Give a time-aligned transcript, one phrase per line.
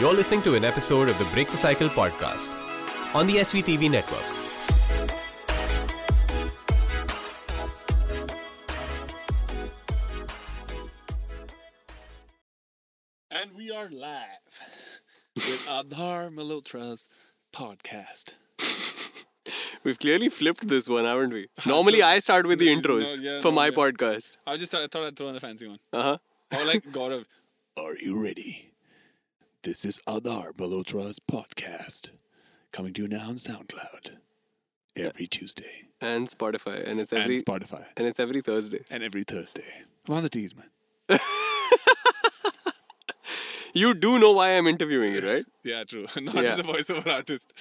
[0.00, 2.54] You're listening to an episode of the Break the Cycle podcast
[3.14, 4.24] on the SVTV network.
[13.30, 14.60] And we are live
[15.36, 17.08] with Adhar Malhotra's
[17.52, 18.34] podcast.
[19.82, 21.48] We've clearly flipped this one, haven't we?
[21.66, 23.72] Normally, I start with the No, intros yeah, for no, my yeah.
[23.72, 24.38] podcast.
[24.46, 25.78] I just thought, I thought I'd throw in a fancy one.
[25.92, 26.18] Uh huh.
[26.58, 27.28] Or like God of,
[27.76, 28.70] Are you ready?
[29.64, 32.10] This is Adar Balotra's podcast.
[32.72, 34.16] Coming to you now on SoundCloud.
[34.96, 35.88] Every Tuesday.
[36.00, 37.84] And Spotify, and it's every and Spotify.
[37.96, 38.84] and it's every Thursday.
[38.90, 39.64] And every Thursday.
[40.06, 40.68] One of the T's, man.
[43.76, 45.44] You do know why I'm interviewing it, right?
[45.64, 46.06] Yeah, true.
[46.20, 46.52] Not Yeah.
[46.52, 47.52] as a voiceover artist.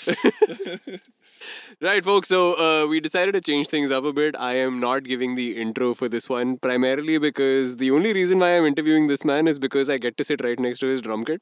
[1.82, 2.28] right, folks.
[2.30, 4.36] So uh, we decided to change things up a bit.
[4.38, 8.56] I am not giving the intro for this one primarily because the only reason why
[8.58, 11.26] I'm interviewing this man is because I get to sit right next to his drum
[11.26, 11.42] kit.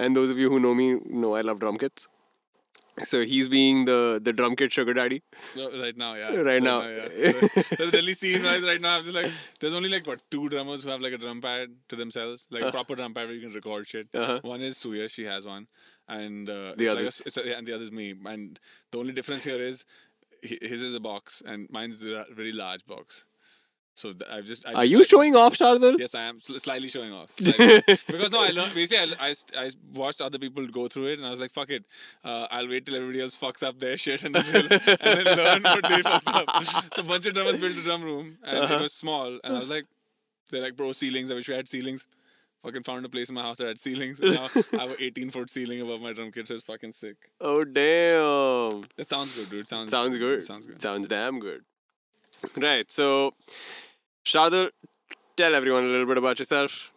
[0.00, 0.86] And those of you who know me
[1.22, 2.08] know I love drum kits.
[3.08, 5.22] So he's being the the drum kit sugar daddy.
[5.56, 6.30] No, right now, yeah.
[6.48, 6.80] Right now.
[6.82, 7.32] yeah.
[7.78, 8.96] There's really scene wise right now.
[8.96, 11.70] I'm just like, there's only like what two drummers who have like a drum pad
[11.88, 14.08] to themselves, like a proper drum pad where you can record shit.
[14.14, 14.40] Uh-huh.
[14.42, 15.66] One is Suya, she has one,
[16.08, 18.14] and uh, The it's like yeah, and the other is me.
[18.34, 19.84] And the only difference here is
[20.42, 23.24] his is a box, and mine's a very large box.
[24.00, 24.66] So th- I've just.
[24.66, 25.98] I Are you showing off, Shardul?
[25.98, 27.28] Yes, I am sl- slightly showing off.
[27.40, 29.14] Like, because no, I learned basically.
[29.20, 29.34] I, I,
[29.66, 31.84] I watched other people go through it, and I was like, "Fuck it,
[32.24, 34.70] uh, I'll wait till everybody else fucks up their shit, and then and
[35.26, 38.38] then learn what they fucked up." So a bunch of drummers built a drum room,
[38.44, 38.74] and Uh-huh.
[38.76, 39.84] it was small, and I was like,
[40.50, 41.30] "They're like, bro, ceilings.
[41.30, 42.06] I wish we had ceilings."
[42.62, 44.20] Fucking found a place in my house that had ceilings.
[44.20, 46.92] And now I have an 18 foot ceiling above my drum kit, so it's fucking
[46.92, 47.16] sick.
[47.40, 48.82] Oh damn!
[48.96, 49.68] That sounds good, dude.
[49.68, 50.42] Sounds Sounds good.
[50.42, 50.80] Sounds good.
[50.80, 51.62] Sounds damn good.
[52.56, 52.90] Right.
[52.90, 53.34] So,
[54.24, 54.70] Shardul,
[55.36, 56.92] tell everyone a little bit about yourself.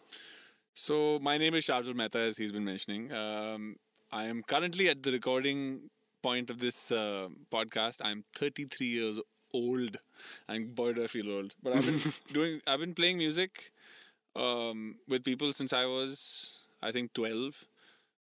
[0.74, 3.12] So my name is Shardul Mehta, as he's been mentioning.
[3.12, 3.76] Um,
[4.12, 5.90] I am currently at the recording
[6.22, 8.02] point of this uh, podcast.
[8.04, 9.20] I'm 33 years
[9.54, 9.98] old,
[10.48, 11.54] and boy, do I feel old.
[11.62, 13.72] But I've been doing, I've been playing music
[14.36, 17.66] um, with people since I was, I think, 12.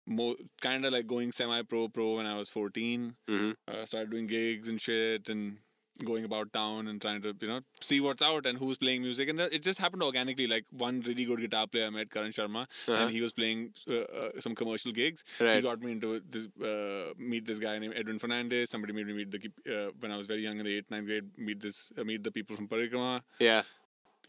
[0.09, 3.17] More kind of like going semi-pro, pro when I was 14.
[3.29, 3.57] Mhm.
[3.67, 5.59] Uh, started doing gigs and shit, and
[6.05, 9.29] going about town and trying to you know see what's out and who's playing music
[9.29, 12.63] and it just happened organically like one really good guitar player I met Karan Sharma
[12.63, 12.93] Uh-huh.
[12.95, 17.13] and he was playing uh, uh, some commercial gigs he got me into this uh,
[17.17, 19.41] meet this guy named Edwin Fernandez somebody made me meet the
[19.77, 22.23] uh, when I was very young in the 8th 9th grade meet this uh, meet
[22.25, 23.63] the people from Parikrama Yeah.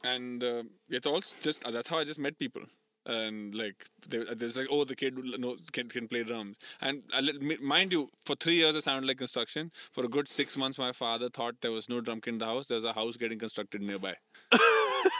[0.03, 2.61] and uh, it's all just uh, that's how I just met people.
[3.07, 6.57] And like uh, there's like oh the kid know can, can play drums.
[6.81, 7.21] And I,
[7.61, 9.71] mind you for three years it sounded like construction.
[9.93, 12.45] For a good six months my father thought there was no drum kit in the
[12.45, 12.67] house.
[12.67, 14.15] There's a house getting constructed nearby.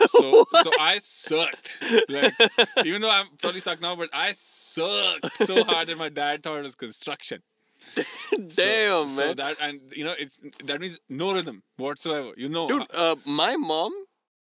[0.09, 1.81] So so I sucked.
[2.09, 2.33] Like
[2.85, 6.57] even though I'm probably sucked now but I sucked so hard that my dad thought
[6.59, 7.41] it was construction.
[8.49, 9.35] So- Damn, so man.
[9.37, 12.31] that and you know it's that means no rhythm whatsoever.
[12.35, 13.93] You know Dude, uh, my mom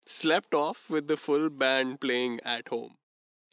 [0.05, 2.93] slept off with the full band playing at home.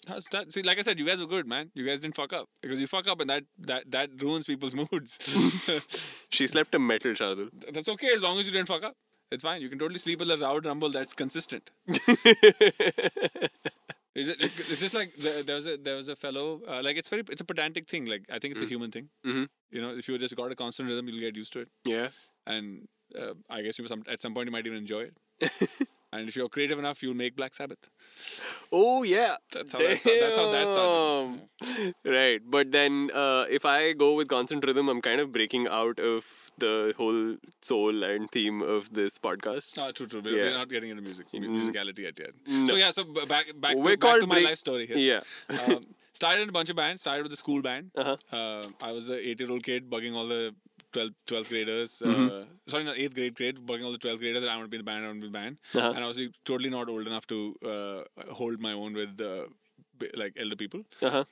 [0.08, 0.52] How's that?
[0.52, 1.70] See, like I said, you guys were good, man.
[1.74, 4.74] You guys didn't fuck up because you fuck up, and that that that ruins people's
[4.92, 5.18] moods.
[6.30, 7.50] She slept a metal, Shardul.
[7.72, 8.94] That's okay as long as you didn't fuck up.
[9.30, 9.60] It's fine.
[9.62, 11.70] You can totally sleep with a loud rumble that's consistent.
[14.12, 14.42] Is it?
[14.42, 17.40] It's just like there, was a there was a fellow uh, like it's very it's
[17.40, 18.06] a pedantic thing.
[18.06, 19.08] Like I think it's a human thing.
[19.24, 19.48] Mhm.
[19.70, 22.08] You know, if you just got a constant rhythm, you'll get used to it, Yeah.
[22.44, 25.16] and uh, I guess you some at some point you might even enjoy it.
[26.12, 27.88] And if you're creative enough, you'll make Black Sabbath.
[28.72, 29.36] Oh, yeah.
[29.52, 31.40] That's how that, that's how that started.
[32.04, 32.12] Damn.
[32.12, 32.40] Right.
[32.44, 36.50] But then uh, if I go with constant rhythm, I'm kind of breaking out of
[36.58, 39.78] the whole soul and theme of this podcast.
[39.82, 40.20] Ah, true, true.
[40.24, 40.44] We're, Yeah.
[40.44, 42.30] we're not getting into music, mu- musicality yet yet.
[42.46, 42.64] No.
[42.66, 44.96] So yeah, so back back We're to, back to my break- life story here.
[44.96, 45.20] Yeah.
[45.74, 47.00] um, started in a bunch of bands.
[47.02, 47.90] Started with a school band.
[47.96, 48.16] Uh-huh.
[48.32, 50.54] Uh, I was an eight-year-old kid bugging all the
[50.92, 52.02] 12th, 12th graders.
[52.04, 52.26] Mm-hmm.
[52.34, 54.42] Uh, sorry, not eighth grade grade, bugging all the 12th graders.
[54.42, 55.04] that I want to be in the band.
[55.04, 55.58] I want to be in the band.
[55.74, 55.92] Uh-huh.
[55.94, 59.46] And I was like, totally not old enough to uh, hold my own with uh,
[60.16, 60.82] like elder people.
[61.02, 61.24] Uh-huh.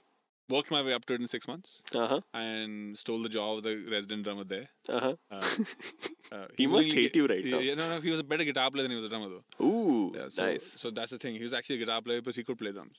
[0.51, 2.21] Worked my way up to it in six months Uh-huh.
[2.33, 4.69] and stole the job of the resident drummer there.
[4.89, 5.15] Uh-huh.
[5.31, 5.43] Uh,
[6.33, 7.59] uh, He must willingly hate you right now.
[7.59, 9.65] Yeah, no, no, he was a better guitar player than he was a drummer though.
[9.65, 10.75] Ooh, Yeah, so, nice.
[10.79, 11.35] So that's the thing.
[11.35, 12.97] He was actually a guitar player, but he could play drums.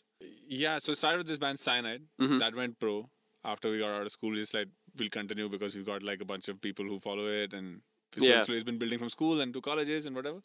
[0.48, 2.04] Yeah, so started with this band Cyanide.
[2.22, 2.38] Mm-hmm.
[2.38, 3.10] That went pro.
[3.44, 4.68] After we got out of school, we just like
[5.00, 7.82] we'll continue because we've got like a bunch of people who follow it, and
[8.18, 8.44] so Yeah.
[8.44, 10.40] slowly it's been building from school and to colleges and whatever.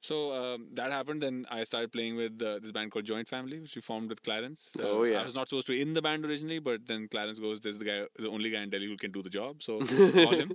[0.00, 1.22] So um, that happened.
[1.22, 4.22] Then I started playing with uh, this band called Joint Family, which we formed with
[4.22, 4.76] Clarence.
[4.82, 5.20] Uh, Oh, yeah.
[5.20, 7.74] I was not supposed to be in the band originally, but then Clarence goes, "This
[7.74, 9.80] is the guy, the only guy in Delhi who can do the job." So
[10.22, 10.54] call him.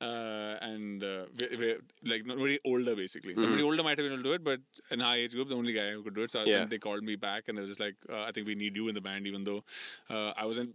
[0.00, 1.76] Uh, and uh, we we
[2.10, 3.36] like nobody older basically.
[3.38, 4.60] Somebody older might have been able to do it, but
[4.90, 6.30] in our age group, the only guy who could do it.
[6.30, 6.60] So Yeah.
[6.60, 8.76] then they called me back, and they was just like, uh, "I think we need
[8.76, 9.62] you in the band," even though
[10.08, 10.74] uh, I wasn't.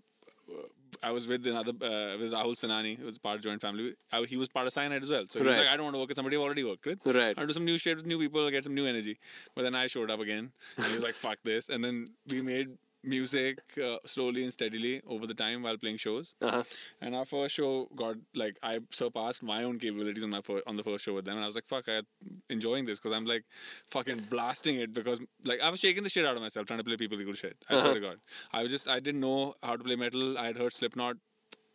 [1.04, 3.96] I was with another uh, with Rahul Sinani, who was part of joint family.
[4.12, 5.26] I, he was part of Cyanide as well.
[5.30, 7.00] So he was like, I don't want to work with somebody I've already worked with.
[7.06, 7.38] Right.
[7.38, 9.20] I'll do some new shit with new people, get some new energy.
[9.56, 12.42] But then I showed up again, and he was like, "Fuck this!" And then we
[12.42, 16.36] made music uh, slowly and steadily over the time while playing shows.
[16.42, 16.64] Uh-huh.
[17.02, 20.78] And our first show got like I surpassed my own capabilities on my fir- on
[20.78, 22.06] the first show with them, and I was like, "Fuck, I'm
[22.50, 23.44] enjoying this" because I'm like
[23.90, 26.84] fucking blasting it because like I was shaking the shit out of myself trying to
[26.84, 27.58] play people equal shit.
[27.70, 28.18] I swear to God,
[28.52, 30.38] I was just I didn't know how to play metal.
[30.38, 31.18] I had heard Slipknot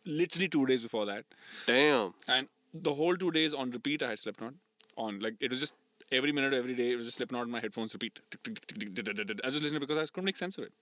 [0.05, 1.25] literally two days before that,
[1.67, 2.13] Damn.
[2.27, 4.53] and the whole two days on repeat I had Slipknot
[4.97, 5.19] on.
[5.19, 5.75] Like it was just
[6.11, 8.19] every minute, every day, it was just Slipknot in my headphones repeat.
[8.45, 10.73] I was just listening because I couldn't make sense of it.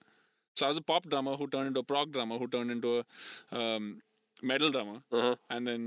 [0.60, 2.94] So I was a pop drummer who turned into a prog drummer who turned into
[3.00, 4.02] a um,
[4.44, 5.36] metal drummer, Uh-huh.
[5.50, 5.84] and then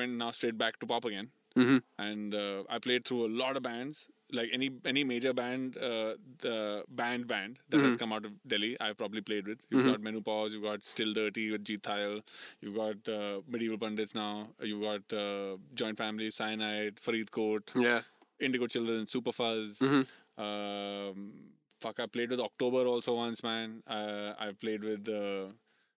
[0.00, 1.30] went now straight back to pop again.
[1.56, 1.78] Mm-hmm.
[2.02, 3.98] And uh, I played through a lot of bands,
[4.38, 6.12] like any any major band, uh,
[6.44, 8.70] the band band that has come out of Delhi.
[8.86, 9.66] I've probably played with.
[9.70, 12.22] You've got Menopause, you've got Still Dirty with Jeet Thayil,
[12.62, 18.00] you've got uh, Medieval Pundits now, you've got uh, Joint Family, Cyanide, Farid Court, Yeah.
[18.40, 19.82] Indigo Children, Super Fuzz.
[19.82, 21.32] Um,
[21.82, 23.82] fuck, I played with October also once, man.
[23.86, 25.52] Uh, I played with uh,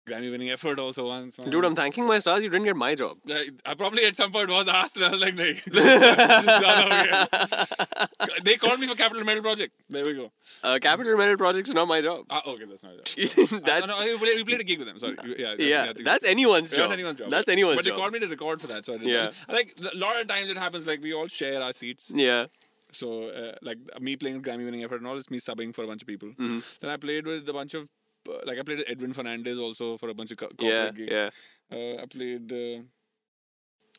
[0.08, 1.38] Grammy winning effort also once.
[1.38, 1.48] Man.
[1.48, 3.18] Dude, I'm thanking my stars you didn't get my job.
[3.24, 6.88] Like, I probably at some point was asked, and I was like, "No." Zyada ho
[6.88, 8.08] gaya.
[8.46, 9.72] they called me for Capital Metal Project.
[9.88, 10.26] There we go.
[10.64, 12.24] Uh, Capital Metal Project is not my job.
[12.30, 13.04] Ah, okay, that's not it.
[13.64, 14.98] that's no, no, we played, a gig with them.
[14.98, 16.80] Sorry, yeah, I think- yeah, that's anyone's job.
[16.80, 17.30] That's anyone's job.
[17.30, 17.94] That's anyone's But job.
[17.94, 19.08] they called me to record for that, so I did.
[19.08, 19.30] Yeah.
[19.48, 20.86] Like a lot of times it happens.
[20.86, 22.12] Like we all share our seats.
[22.14, 22.46] Yeah.
[22.92, 25.84] So uh, like me playing with Grammy winning effort and all, it's me subbing for
[25.84, 26.28] a bunch of people.
[26.30, 26.58] Mm-hmm.
[26.80, 27.88] Then I played with a bunch of
[28.28, 30.90] uh, like I played with Edwin Fernandez also for a bunch of co- corporate Yeah.
[30.90, 31.12] gigs.
[31.12, 31.30] Yeah.
[31.76, 32.52] Uh, I played.
[32.52, 32.82] Uh,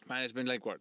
[0.09, 0.79] man, it's been like what?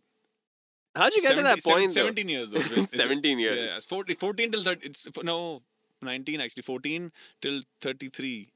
[0.94, 1.94] How'd you get to that point?
[1.94, 2.02] though?
[2.02, 2.58] 17 years though.
[2.60, 3.58] It's it's- 17 years.
[3.58, 4.86] Yeah, it's 40, 14 till 30.
[4.86, 5.62] It's no
[6.02, 6.62] 19 actually.
[6.62, 7.10] 14
[7.40, 8.48] till 33.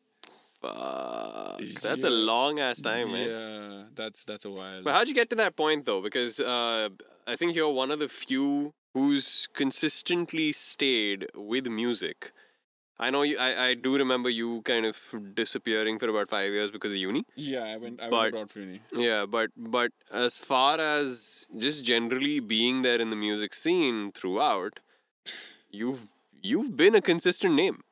[0.61, 1.58] Fuck.
[1.58, 2.08] That's Yeah.
[2.08, 3.29] a long ass time, man.
[3.29, 4.82] Yeah, that's that's a while.
[4.82, 6.00] But how'd you get to that point though?
[6.03, 6.88] Because uh,
[7.26, 12.32] I think you're one of the few who's consistently stayed with music.
[12.98, 13.37] I know you.
[13.46, 14.98] I, I do remember you kind of
[15.34, 17.25] disappearing for about five years because of uni.
[17.34, 18.00] yeah, I went.
[18.00, 18.81] I But- went abroad for uni.
[19.08, 24.81] Yeah, but but as far as just generally being there in the music scene throughout,
[25.82, 26.06] you've
[26.52, 27.82] you've been a consistent name.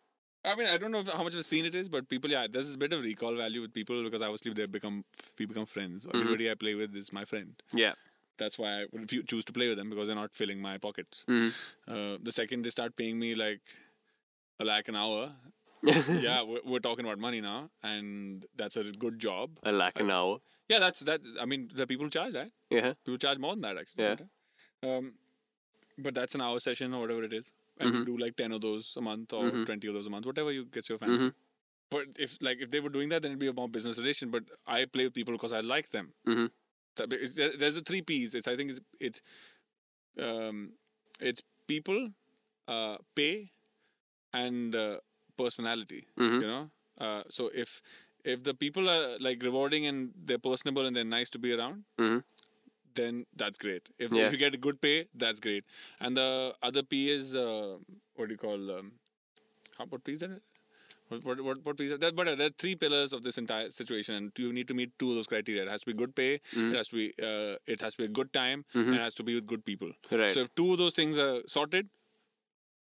[0.46, 2.30] I mean, I don't know if, how much of a scene it is, but people,
[2.30, 4.98] yeah, there's a bit of recall value with people because obviously they've become
[5.38, 6.06] we become friends.
[6.06, 6.18] Mm-hmm.
[6.18, 7.62] Everybody I play with is my friend.
[7.84, 7.94] Yeah.
[8.38, 11.24] That's why I would choose to play with them because they're not filling my pockets.
[11.28, 11.52] Mhm.
[11.86, 13.60] Uh, the second they start paying me like
[14.60, 15.32] a lakh an hour,
[15.82, 19.50] yeah, we're, we're talking about money now, and that's a good job.
[19.62, 20.38] A lakh an hour.
[20.68, 21.20] Yeah, that's that.
[21.40, 22.50] I mean, the people charge that.
[22.70, 22.94] Yeah.
[23.04, 24.04] People charge more than that actually.
[24.04, 24.16] Yeah.
[24.96, 25.14] Um,
[25.98, 27.44] but that's an hour session or whatever it is,
[27.78, 27.98] and Mm-hmm.
[27.98, 30.50] you do like ten of those a month or twenty of those a month, whatever
[30.52, 31.24] you gets your fancy.
[31.24, 31.28] Mm-hmm.
[31.90, 34.30] But if like if they were doing that, then it'd be a more business relation.
[34.30, 36.12] But I play with people because I like them.
[36.96, 38.34] That- it's- there- There's the three P's.
[38.34, 39.20] It's I think it's it's
[40.18, 40.72] um,
[41.20, 42.08] it's people,
[42.68, 43.50] uh, pay,
[44.32, 44.98] and uh,
[45.36, 46.06] personality.
[46.18, 46.40] Mhm.
[46.42, 47.80] You know, uh, so if
[48.24, 51.84] if the people are like rewarding and they're personable and they're nice to be around,
[51.98, 52.22] Mhm.
[52.94, 53.88] then that's great.
[53.98, 54.26] If, Yeah.
[54.26, 55.64] if you get a good pay, that's great.
[56.00, 57.78] And the other P is uh,
[58.14, 58.92] what do you call um,
[59.78, 60.40] how, what P is that?
[61.22, 62.14] What what what, what P that?
[62.16, 65.10] But there are three pillars of this entire situation, and you need to meet two
[65.10, 65.62] of those criteria.
[65.62, 66.40] It has to be good pay.
[66.52, 69.14] It has to be uh, it has to be a good time, and it has
[69.14, 69.92] to be with good people.
[70.10, 70.32] Right.
[70.32, 71.88] So if two of those things are sorted,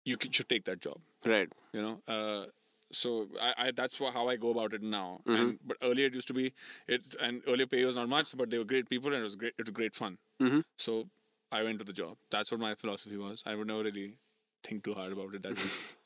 [0.03, 1.49] you c- should take that job Right.
[1.73, 2.45] you know uh,
[2.91, 5.41] so I, I that's how I go about it now Mm-hmm.
[5.41, 6.53] and but earlier it used to be
[6.87, 9.35] it and earlier pay was not much but they were great people and it was
[9.35, 10.63] great it was great fun Mhm.
[10.77, 11.05] so
[11.51, 14.17] I went to the job that's what my philosophy was I would never really
[14.63, 15.71] think too hard about it that way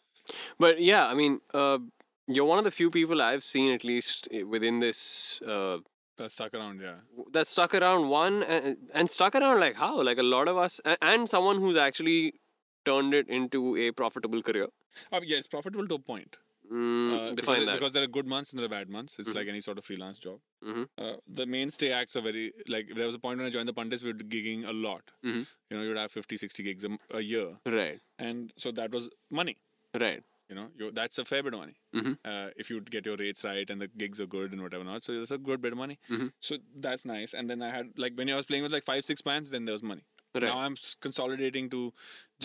[0.60, 1.80] But yeah, I mean, uh,
[2.28, 5.78] you're one of the few people I've seen, at least within this, uh,
[6.18, 6.96] that stuck around yeah
[7.32, 10.02] that stuck around one and, and stuck around like how?
[10.04, 12.34] Like a lot of us, and someone who's actually
[12.84, 14.68] turned it into a profitable career.
[15.14, 16.38] um, yeah it's profitable to a point
[16.72, 17.60] Mm, uh, define because, that.
[17.66, 17.74] Mm-hmm.
[17.78, 19.86] because there are good months and there are bad months it's like any sort of
[19.86, 20.84] freelance job Mhm.
[21.04, 23.74] uh, the mainstay acts are very like there was a point when I joined the
[23.80, 25.48] Pandits we were gigging a lot Mhm.
[25.70, 26.86] you know you'd have 50 60 gigs
[27.22, 27.48] a year
[27.78, 29.10] right, and so that was
[29.42, 29.56] money
[30.06, 30.22] right.
[30.50, 32.18] You know that's a fair bit of money Mhm.
[32.26, 35.04] uh, if you get your rates right and the gigs are good and whatever not
[35.04, 36.32] so it's a good bit of money Mhm.
[36.40, 39.04] so that's nice and then i had like when i was playing with like five
[39.06, 40.44] six bands then there was money Right.
[40.44, 40.76] now i'm
[41.06, 41.80] consolidating to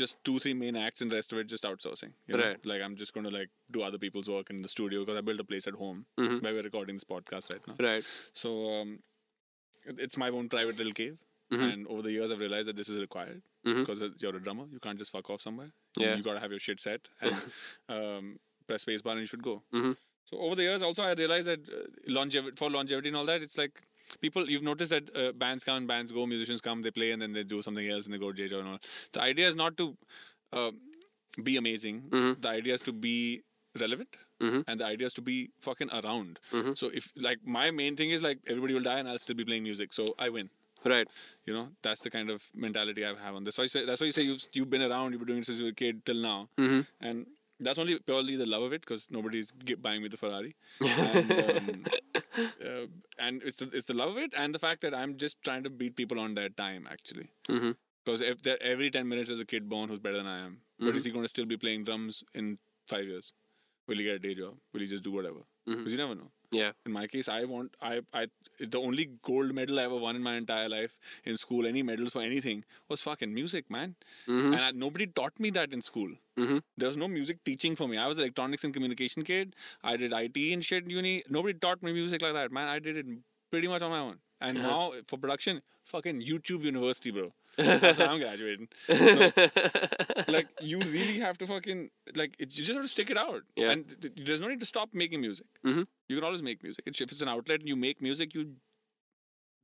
[0.03, 2.45] just two three main acts and the rest of it just outsourcing you know?
[2.45, 2.67] Right.
[2.73, 5.21] like i'm just going to like do other people's work in the studio because i
[5.31, 6.43] built a place at home Mhm.
[6.43, 8.05] where we're recording this podcast right now Right.
[8.45, 8.95] so um,
[9.87, 11.19] it's my own private little cave
[11.65, 14.65] And over the years, I've realized that this is required because you're a drummer.
[14.73, 15.71] You can't just fuck off somewhere.
[15.97, 16.17] You- Yeah.
[16.17, 17.37] You, got to have your shit set and
[17.89, 19.63] um, press spacebar and you should go.
[19.73, 19.93] Mm-hmm.
[20.31, 23.43] So over the years, also I realized that uh, longevity for longevity and all that,
[23.43, 23.83] it's like
[24.21, 24.49] people.
[24.49, 27.33] You've noticed that uh, bands come and bands go, musicians come, they play, and then
[27.33, 28.79] they do something else and they go to job and all.
[29.13, 29.97] The idea is not to
[30.53, 30.71] uh,
[31.43, 32.05] be amazing.
[32.41, 33.43] The idea is to be
[33.81, 34.17] relevant,
[34.67, 36.39] and the idea is to be fucking around.
[36.75, 39.45] So if like my main thing is like everybody will die and I'll still be
[39.45, 40.49] playing music, so I win.
[40.85, 41.09] Right.
[41.45, 43.55] You know, that's the kind of mentality I have on this.
[43.57, 45.47] So I say that's why you say you've you've been around, you've been doing it
[45.47, 46.49] since you were a kid till now,
[47.01, 47.27] and
[47.61, 49.51] that's only purely the love of it because nobody's
[49.81, 51.85] buying me the Ferrari, and, um,
[52.39, 52.87] uh,
[53.19, 55.63] and it's the, it's the love of it and the fact that I'm just trying
[55.65, 57.29] to beat people on their time actually.
[58.05, 60.59] Because if there, every ten minutes there's a kid born who's better than I am,
[60.79, 63.33] but is he going to still be playing drums in five years?
[63.87, 64.55] Will he get a day job?
[64.73, 65.41] Will he just do whatever?
[65.79, 66.73] Because you never know Yeah.
[66.87, 68.27] in my case i want i i
[68.75, 72.13] the only gold medal i ever won in my entire life in school any medals
[72.13, 73.95] for anything was fucking music man.
[74.29, 74.53] Mm-hmm.
[74.53, 76.11] And I, nobody taught me that in school.
[76.39, 76.59] Mm-hmm.
[76.77, 77.97] There was no music teaching for me.
[77.99, 79.55] I was electronics and communication kid.
[79.83, 81.23] I did it and shit in uni.
[81.29, 82.69] Nobody taught me music like that man.
[82.69, 83.07] I did it
[83.51, 84.82] pretty much on my own and now
[85.12, 85.62] for production
[85.94, 87.24] fucking youtube university bro
[87.58, 89.28] That's where i'm graduating so,
[90.36, 91.82] like you really have to fucking
[92.22, 93.72] like it, you just have to stick it out Yeah.
[93.74, 96.86] and th- th- there's no need to stop making music you can always make music
[96.92, 98.46] It's- if it's an outlet and you make music you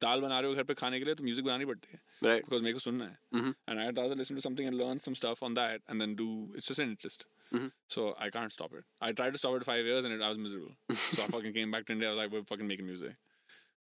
[0.04, 2.44] दाल बना रहे हो घर पे खाने के लिए तो music बनानी पड़ती है Right.
[2.48, 5.44] because मेरे को सुनना है and I'd rather listen to something and learn some stuff
[5.48, 6.28] on that and then do
[6.62, 7.26] it's just an interest
[7.96, 10.32] so I can't stop it I tried to stop it five years and it, I
[10.34, 12.90] was miserable so I fucking came back to India I was like we're fucking making
[12.92, 13.16] music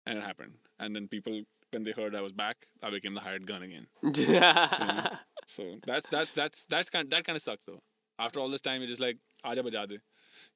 [0.08, 3.22] and it happened and then people when they heard I was back I became the
[3.22, 3.88] hired gun again
[5.46, 7.82] so that's that's that's that's kind that kind of sucks though
[8.20, 9.98] after all this time you're just like aja baja de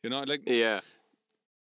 [0.04, 0.80] you know like yeah.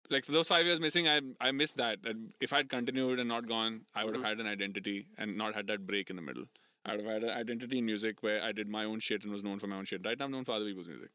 [0.10, 2.00] like for those five years missing, I I missed that.
[2.06, 5.54] And if I'd continued and not gone, I would have had an identity and not
[5.54, 6.46] had that break in the middle.
[6.86, 9.34] I would have had an identity in music where I did my own shit and
[9.34, 10.06] was known for my own shit.
[10.06, 11.10] Right now, I'm known for other people's music,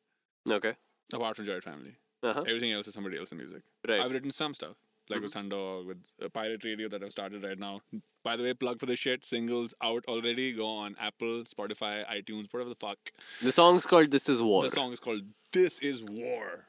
[0.50, 0.74] Okay.
[1.14, 1.96] apart from Joint Family.
[2.22, 2.42] Uh-huh.
[2.46, 3.62] Everything else is somebody else's music.
[3.88, 4.00] Right.
[4.02, 4.76] I've written some stuff,
[5.08, 7.80] like with Sundog, with uh, Pirate Radio that I've started right now.
[8.24, 9.24] By the way, plug for the shit.
[9.24, 10.52] Singles out already.
[10.52, 12.98] Go on Apple, Spotify, iTunes, whatever the fuck.
[13.42, 16.66] The song's called "This Is War." The song is called This Is War.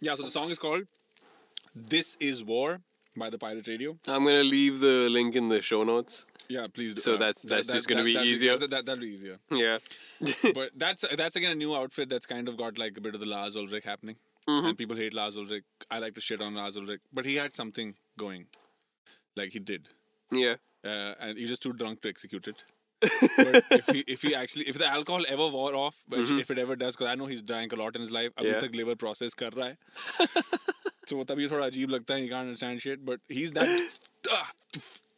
[0.00, 0.84] Yeah, so the song is called
[1.74, 2.80] This Is War
[3.16, 3.98] by the Pirate Radio.
[4.06, 6.26] I'm gonna leave the link in the show notes.
[6.48, 7.00] Yeah, please do.
[7.02, 8.56] So that's- that's just gonna be that'll easier.
[8.56, 9.38] That, that, that'll be easier.
[9.50, 9.78] Yeah.
[10.54, 13.20] but that's that's again a new outfit that's kind of got like a bit of
[13.20, 14.16] the Lars Ulrich happening.
[14.49, 14.65] Mm-hmm.
[14.67, 15.63] And people hate Lars Ulrich.
[15.91, 17.01] I like to shit on Lars Ulrich.
[17.13, 18.47] But he had something going.
[19.35, 19.87] Like he did.
[20.31, 20.55] yeah.
[20.83, 22.63] Uh, and he's just too drunk to execute it.
[23.01, 26.57] but if he if he actually if the alcohol ever wore off, which if it
[26.63, 28.63] ever does, because I know he's drank a lot in his life, अभी Mm-hmm.
[28.63, 28.67] Yeah.
[28.67, 29.77] तक liver process कर रहा है.
[31.07, 32.21] so वो तभी थोड़ा अजीब लगता है.
[32.23, 33.69] He can't understand shit, but he's that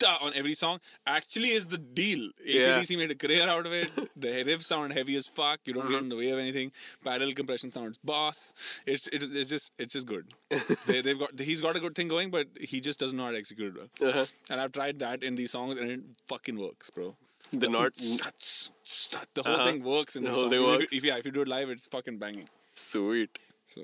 [0.05, 0.81] on every song.
[1.07, 2.31] Actually, is the deal.
[2.45, 2.79] Yeah.
[2.81, 3.91] ACDC made a career out of it.
[4.17, 5.61] The riffs sound heavy as fuck.
[5.65, 6.73] You don't get in the way of anything.
[7.05, 8.53] Parallel compression sounds boss.
[8.87, 10.27] It's it's, it's just it's just good.
[10.87, 13.31] they, they've got he's got a good thing going, but he just doesn't know how
[13.33, 14.11] to execute it well.
[14.11, 14.25] Uh-huh.
[14.51, 17.15] And I've tried that in these songs, and it fucking works, bro.
[17.53, 19.67] The not Stuts, stut, the whole Uh-huh.
[19.71, 20.51] thing works in The the, whole song.
[20.51, 22.49] thing If you- If, yeah, if you do it live, it's fucking banging.
[22.75, 23.39] sweet.
[23.65, 23.83] So,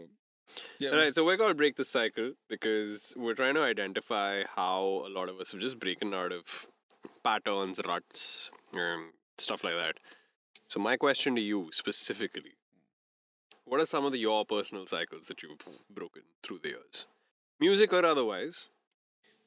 [0.78, 5.10] yeah, Alright, so we're gonna break the cycle because we're trying to identify how a
[5.10, 6.66] lot of us have just broken out of
[7.22, 9.96] patterns, ruts, um, stuff like that.
[10.68, 12.54] So my question to you specifically:
[13.64, 15.58] What are some of the, your personal cycles that you've
[15.90, 17.06] broken through the years,
[17.60, 18.68] music or otherwise?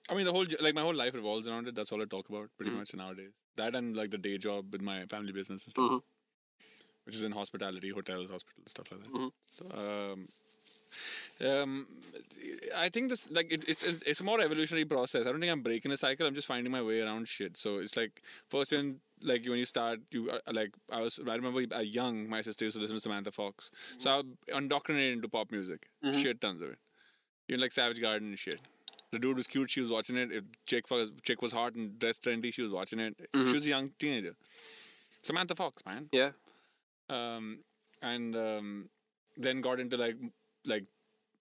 [0.10, 1.76] I mean, the whole like my whole life revolves around it.
[1.76, 2.80] That's all I talk about pretty Mm-hmm.
[2.80, 3.32] much nowadays.
[3.58, 6.02] That and like the day job with my family business and stuff, Mhm.
[7.06, 9.12] which is in hospitality, hotels, hospitals, stuff like that.
[9.14, 9.32] Mhm.
[9.46, 10.28] So, um,
[11.46, 11.88] um,
[12.76, 15.28] I think this like it, it's it's a more evolutionary process.
[15.28, 16.26] I don't think I'm breaking a cycle.
[16.26, 17.58] I'm just finding my way around shit.
[17.58, 21.36] So it's like first in like when you start, you uh, like I was I
[21.36, 22.30] remember uh, young.
[22.30, 25.88] My sister used to listen to Samantha Fox, so I indoctrinated into pop music.
[26.12, 26.80] Shit tons of it.
[27.50, 28.60] Even like Savage Garden and shit.
[29.12, 29.70] The dude was cute.
[29.70, 30.32] She was watching it.
[30.32, 33.16] If chick was chick was hot and dressed trendy, she was watching it.
[33.34, 34.36] She was a young teenager.
[35.22, 36.10] Samantha Fox, man.
[36.12, 36.32] Yeah.
[37.10, 37.60] Um,
[38.02, 38.90] and um,
[39.38, 40.16] then got into like
[40.68, 40.84] like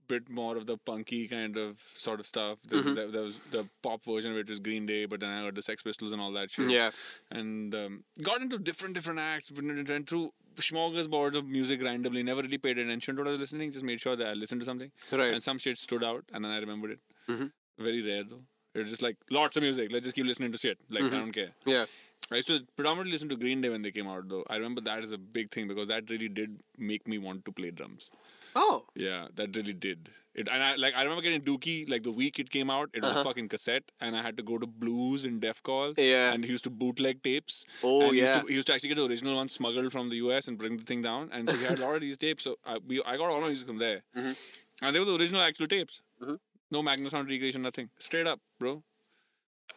[0.09, 2.59] bit more of the punky kind of sort of stuff.
[2.68, 2.95] There, Mm-hmm.
[2.95, 5.56] there, there was the pop version of it was Green Day, but then I heard
[5.56, 6.71] the Sex Pistols and all that shit.
[6.71, 6.90] Yeah.
[7.30, 9.50] And um, got into different different acts.
[9.50, 12.23] Went went through smorgasbords of music randomly.
[12.23, 13.73] Never really paid attention to what I was listening.
[13.73, 14.90] Just made sure that I listened to something.
[15.11, 15.35] Right.
[15.35, 17.00] And some shit stood out, and then I remembered it.
[17.28, 17.50] Mhm.
[17.78, 18.42] Very rare though.
[18.75, 19.90] It was just like lots of music.
[19.90, 20.78] Let's just keep listening to shit.
[20.88, 21.52] Like I don't care.
[21.64, 21.87] Yeah.
[22.30, 24.45] I used to predominantly listen to Green Day when they came out, though.
[24.50, 27.52] I remember that is a big thing because that really did make me want to
[27.52, 28.11] play drums.
[28.59, 28.77] Oh.
[28.95, 30.09] Yeah, that really did.
[30.43, 32.91] It and I like I remember getting Dookie like the week it came out.
[33.01, 35.91] It was a fucking cassette, and I had to go to Blues in Def Call.
[35.91, 36.03] Uh-huh.
[36.07, 36.33] Yeah.
[36.33, 37.61] and he used to bootleg tapes.
[37.83, 38.41] Oh, and he used, yeah.
[38.41, 40.77] to, he used to actually get the original one smuggled from the US and bring
[40.83, 41.31] the thing down.
[41.33, 42.45] And so he had a lot of these tapes.
[42.45, 44.33] So I, we, I got all my music from there, Mm-hmm.
[44.87, 46.03] and they were the original actual tapes.
[46.71, 47.91] No Magnasound recreation, nothing.
[47.99, 48.83] Straight up, bro.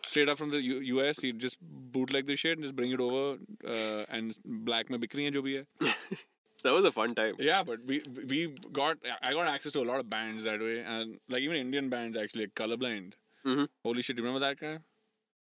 [0.03, 2.99] Straight up from the U- US, he'd just bootleg the shit and just bring it
[2.99, 5.93] over uh, and black bikri hai jo bhi hai.
[6.63, 7.35] That was a fun time.
[7.39, 8.01] Yeah, but we
[8.31, 8.39] we
[8.73, 11.89] got I got access to a lot of bands that way, and like even Indian
[11.89, 13.13] bands actually, like Colorblind.
[13.45, 13.67] Mhm.
[13.83, 14.15] Holy shit!
[14.17, 14.79] Do you remember that guy?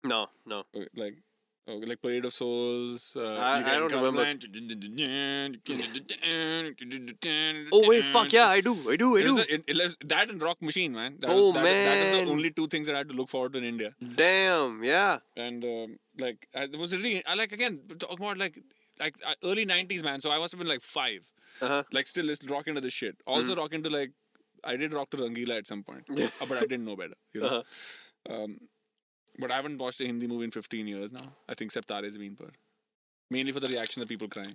[0.04, 0.58] No, no.
[0.74, 1.14] Okay, Like,
[1.68, 3.16] okay, like Parade of Souls.
[3.16, 4.22] Uh, I- I don't remember.
[7.72, 9.38] Oh wait, fuck yeah, I do, I do, I It do.
[9.38, 11.16] it- it is- that and Rock Machine, man.
[11.20, 13.28] That Oh, was, that, that is the only two things that I had to look
[13.28, 13.94] forward to in India.
[14.22, 15.18] Damn, yeah.
[15.36, 18.58] And um, like, I, it was really, I like again talking about like
[19.00, 20.20] like uh, early '90s, man.
[20.20, 21.20] So I must have been like five.
[21.60, 21.82] Uh-huh.
[21.92, 23.16] like still listen, rock into the shit.
[23.26, 24.12] Also rock into like
[24.64, 27.14] I did rock to Rangila at some point, Uh, but I didn't know better.
[27.32, 27.62] You know.
[28.30, 28.58] Um,
[29.38, 31.32] but I haven't watched a Hindi movie in 15 years now.
[31.48, 32.48] I think Septare Zameen Par.
[33.30, 34.54] Mainly for the reaction of people crying.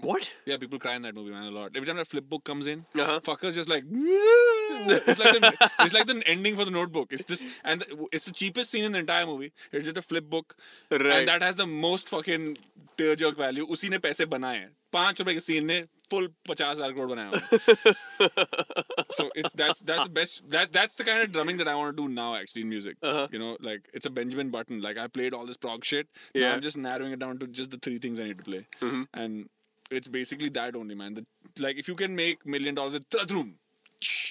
[0.00, 0.28] What?
[0.44, 1.70] Yeah, people cry in that movie, man, a lot.
[1.76, 3.20] Every time that flip book comes in, Uh-huh.
[3.20, 7.12] fuckers just like it's like the, it's like the ending for the Notebook.
[7.12, 9.52] It's just and it's the cheapest scene in the entire movie.
[9.72, 10.56] It's just a flip book,
[10.90, 11.00] Right.
[11.18, 12.58] and that has the most fucking
[12.98, 13.64] tear jerk value.
[13.76, 14.70] उसी ने पैसे बनाए हैं.
[14.92, 15.78] पांच रुपए के scene ने
[16.10, 18.34] full पचास हजार करोड़ बनाया हुआ.
[19.16, 20.42] so it's that's that's the best.
[20.56, 22.34] That's that's the kind of drumming that I want to do now.
[22.34, 22.96] Actually, in music,
[23.32, 24.82] you know, like it's a Benjamin Button.
[24.82, 26.08] Like I played all this prog shit.
[26.34, 26.52] Now Yeah.
[26.54, 28.66] I'm just narrowing it down to just the three things I need to play,
[29.24, 29.48] and
[29.91, 31.13] it's basically that only, man.
[31.15, 31.25] The,
[31.59, 32.95] like if you can make million dollars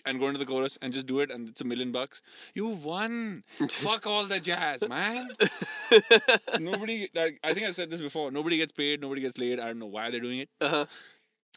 [0.06, 2.22] and go into the chorus and just do it and it's a million bucks,
[2.54, 3.44] you won.
[3.70, 5.28] Fuck all the jazz, man.
[6.60, 8.30] nobody like I think I said this before.
[8.30, 9.60] Nobody gets paid, nobody gets laid.
[9.60, 10.48] I don't know why they're doing it.
[10.60, 10.86] Uh-huh.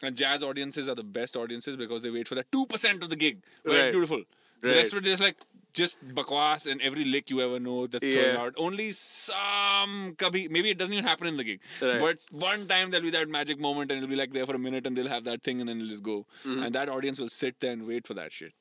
[0.02, 3.10] And jazz audiences are the best audiences because they wait for that two percent of
[3.10, 3.42] the gig.
[3.62, 3.84] Where Right.
[3.88, 4.22] it's beautiful.
[4.60, 5.36] The rest of it is like
[5.74, 8.36] just bakwas and every lick you ever know that's Yeah.
[8.38, 8.54] out.
[8.56, 11.60] Only some kabhi maybe it doesn't even happen in the gig.
[11.80, 11.98] Right.
[12.00, 14.58] But one time there'll be that magic moment and it'll be like there for a
[14.58, 16.26] minute and they'll have that thing and then it'll just go.
[16.44, 16.62] Mm-hmm.
[16.64, 18.52] And that audience will sit there and wait for that shit.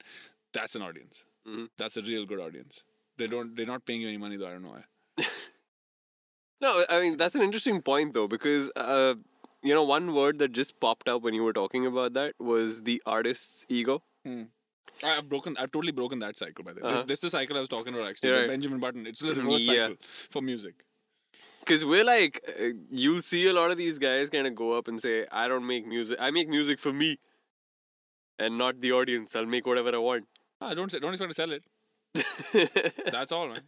[0.53, 1.25] That's an audience.
[1.47, 1.65] Mm-hmm.
[1.77, 2.83] That's a real good audience.
[3.17, 5.25] They don't they're not paying you any money though, I don't know why.
[6.61, 9.15] No, I mean that's an interesting point though because uh,
[9.63, 12.83] you know one word that just popped up when you were talking about that was
[12.83, 14.03] the artist's ego.
[14.25, 14.47] I-
[15.03, 15.55] I've broken.
[15.57, 16.87] I've totally broken that cycle by the way.
[16.87, 16.97] Uh-huh.
[16.97, 18.31] This, this is the cycle I was talking about actually.
[18.31, 18.47] Right.
[18.47, 19.07] Benjamin Button.
[19.07, 19.87] It's the reverse Yeah.
[19.87, 20.75] cycle for music.
[21.59, 24.87] Because we're like, uh, you'll see a lot of these guys kind of go up
[24.87, 26.17] and say, I don't make music.
[26.19, 27.19] I make music for me
[28.39, 29.35] and not the audience.
[29.35, 30.25] I'll make whatever I want.
[30.59, 31.63] Ah, don't say, don't expect to sell it.
[33.11, 33.61] That's all, man.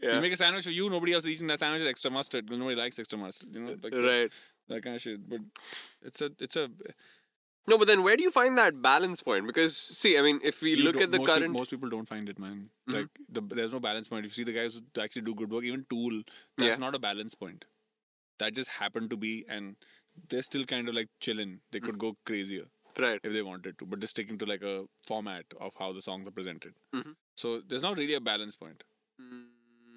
[0.00, 0.14] Yeah.
[0.14, 0.88] You make a sandwich for you.
[0.88, 2.50] Nobody else is eating that sandwich with extra mustard.
[2.50, 3.48] Nobody likes extra mustard.
[3.52, 4.32] You know, like right.
[4.68, 5.28] that kind of shit.
[5.28, 5.40] But
[6.02, 6.70] it's a it's a.
[7.68, 9.46] No, but then where do you find that balance point?
[9.46, 11.42] Because, see, I mean, if we you look at the most current.
[11.42, 12.70] People, most people don't find it, man.
[12.88, 12.92] Mm-hmm.
[12.92, 14.24] Like the, there's no balance point.
[14.26, 16.22] If you see the guys who actually do good work, even Tool,
[16.56, 16.84] that's Yeah.
[16.84, 17.66] not a balance point.
[18.38, 19.76] That just happened to be, and
[20.28, 21.60] they're still kind of like chilling.
[21.70, 21.98] They could mm.
[22.06, 22.66] go crazier.
[22.98, 23.20] right.
[23.22, 26.26] if they wanted to, but they're sticking to like a format of how the songs
[26.28, 26.74] are presented.
[26.94, 27.14] Mhm.
[27.36, 28.82] So there's not really a balance point.
[29.22, 29.44] Mm,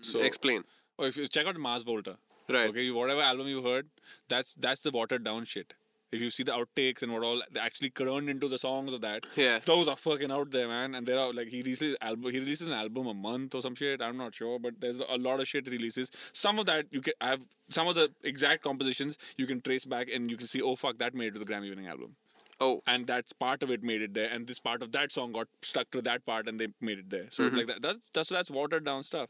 [0.02, 0.63] so Explain.
[0.97, 2.17] or if you check out Mars Volta,
[2.49, 2.69] Right.
[2.69, 3.89] okay, whatever album you heard,
[4.30, 5.73] that's that's the watered down shit.
[6.13, 9.02] If you see the outtakes and what all they actually turned into the songs of
[9.02, 9.60] that, Yeah.
[9.65, 10.95] those are fucking out there, man.
[10.95, 13.76] And there are like he releases album, he releases an album a month or some
[13.76, 14.02] shit.
[14.02, 16.12] I'm not sure, but there's a lot of shit releases.
[16.32, 20.10] Some of that you can have some of the exact compositions you can trace back
[20.13, 22.15] and you can see, oh fuck, that made it to the Grammy winning album
[22.62, 22.82] Oh.
[22.88, 25.47] and that part of it made it there, and this part of that song got
[25.62, 27.26] stuck to that part, and they made it there.
[27.30, 27.58] So mm-hmm.
[27.58, 29.30] like that, that that's that's watered down stuff.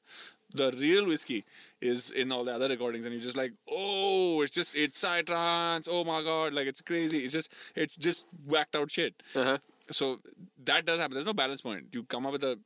[0.54, 1.44] The real whiskey
[1.82, 5.88] is in all the other recordings, and you're just like, oh, it's just it's psytrance.
[5.90, 7.20] Oh my god, like it's crazy.
[7.20, 9.22] It's just it's just whacked out shit.
[9.36, 9.58] Uh-huh.
[9.92, 10.20] So
[10.66, 11.16] that does happen.
[11.16, 11.88] There's no balance point.
[11.92, 12.60] You come up with a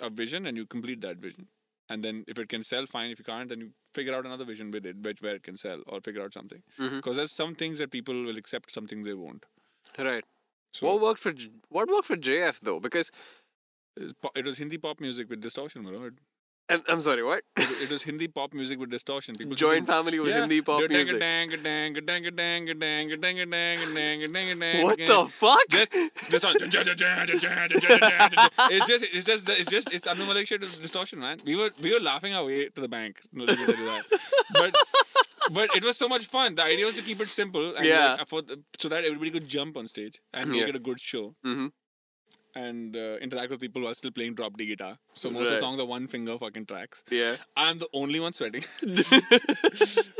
[0.00, 1.46] a vision and you complete that vision.
[1.88, 3.10] And then if it can sell, fine.
[3.10, 5.56] If you can't, then you figure out another vision with it, which where it can
[5.56, 6.62] sell, or figure out something.
[6.78, 9.44] Because there's some things that people will accept, some things they won't.
[9.98, 10.24] Right.
[10.72, 11.34] So What worked for
[11.68, 12.80] what worked for JF though?
[12.80, 13.12] Because
[14.34, 16.04] it was Hindi pop music with distortion, bro.
[16.04, 16.14] It,
[16.68, 17.42] I'm, sorry, what?
[17.56, 19.34] it, was Hindi pop music with distortion.
[19.34, 21.20] People Joint family was Hindi pop music.
[24.82, 25.60] What the fuck?
[25.68, 25.92] Just,
[26.30, 26.54] just on.
[28.70, 30.62] it's just, it's just, it's just, it's Anu Malik shit.
[30.62, 31.38] It's distortion, man.
[31.44, 33.20] We were, we were laughing our way to the bank.
[33.32, 34.04] No, let me tell you that.
[34.52, 34.74] But,
[35.52, 36.54] but it was so much fun.
[36.54, 38.14] The idea was to keep it simple, and Yeah.
[38.18, 40.60] like, for the, so that everybody could jump on stage and Yeah.
[40.62, 41.34] make it a good show.
[41.44, 41.66] Mm-hmm
[42.54, 44.98] and uh, interact with people while still playing drop D guitar.
[45.14, 47.02] So most of the songs are one finger fucking tracks.
[47.10, 47.36] Yeah.
[47.56, 48.64] I'm the only one sweating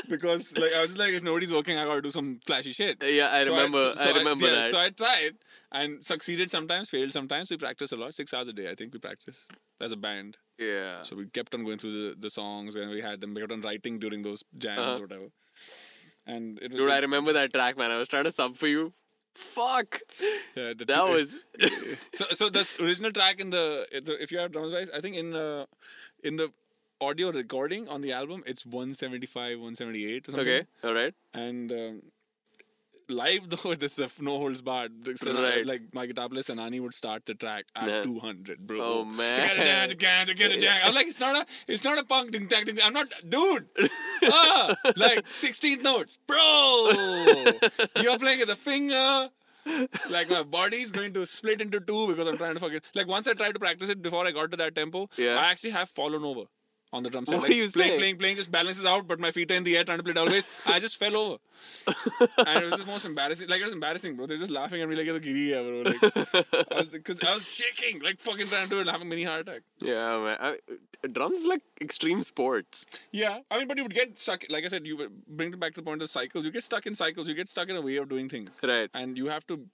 [0.09, 3.03] because like I was just like if nobody's working, I gotta do some flashy shit.
[3.03, 4.71] Yeah, I So remember- I remember yeah, that.
[4.71, 5.33] So I tried
[5.71, 7.51] and succeeded sometimes, failed sometimes.
[7.51, 8.71] We practiced a lot, six hours a day.
[8.71, 10.37] I think we practiced as a band.
[10.59, 11.03] Yeah.
[11.03, 13.35] So we kept on going through the, the songs and we had them.
[13.35, 14.97] We kept on writing during those jams Uh-huh.
[14.99, 15.27] or whatever.
[16.27, 17.91] And it was Dude, I remember that track, man.
[17.91, 18.93] I was trying to sub for you.
[19.35, 20.01] Fuck.
[20.57, 21.35] yeah, the That was.
[22.13, 25.17] so so the original track in the a- if you have drums wise, I think
[25.17, 25.67] in uh,
[26.23, 26.53] in the
[27.01, 30.49] audio recording on the album it's 175, 178 or something.
[30.49, 30.67] okay.
[30.85, 31.15] All right.
[31.35, 32.03] And um,
[33.13, 34.93] live though this is no holds barred.
[35.27, 35.65] Right.
[35.65, 38.03] Like my guitar player Sanani would start the track at Yeah.
[38.03, 38.81] 200, bro.
[38.83, 39.35] Oh, man.
[39.39, 42.79] I was like, it's not a it's not a punk ding dang ding.
[42.83, 43.67] I'm not dude.
[44.25, 46.93] ah, like 16th notes, bro.
[48.03, 49.29] You're playing with a finger.
[50.11, 53.29] Like my body's going to split into two because I'm trying to fucking like once
[53.29, 55.37] I tried to practice it before I got to that tempo, Yeah.
[55.37, 56.45] I actually have fallen over
[56.93, 57.37] on the drum set.
[57.37, 57.99] What like, are you playing, saying?
[58.01, 60.13] playing, playing, just balances out, but my feet are in the air trying to play
[60.13, 60.49] double bass.
[60.67, 61.39] I just fell over.
[62.47, 63.49] and it was the most embarrassing.
[63.49, 64.27] Like it was embarrassing, bro.
[64.27, 65.91] They're just laughing at me like you're the giri, bro.
[65.91, 69.11] Like, I was because I was shaking, like fucking trying to do it, having a
[69.11, 69.63] mini heart attack.
[69.81, 70.37] Yeah, man.
[70.41, 70.59] I,
[71.09, 72.87] drums is like extreme sports.
[73.11, 74.45] Yeah, I mean, but you would get stuck.
[74.51, 76.45] Like I said, you bring it back to the point of cycles.
[76.45, 77.29] You get stuck in cycles.
[77.29, 78.91] You get stuck in a way of doing things, Right.
[78.95, 79.67] and you have to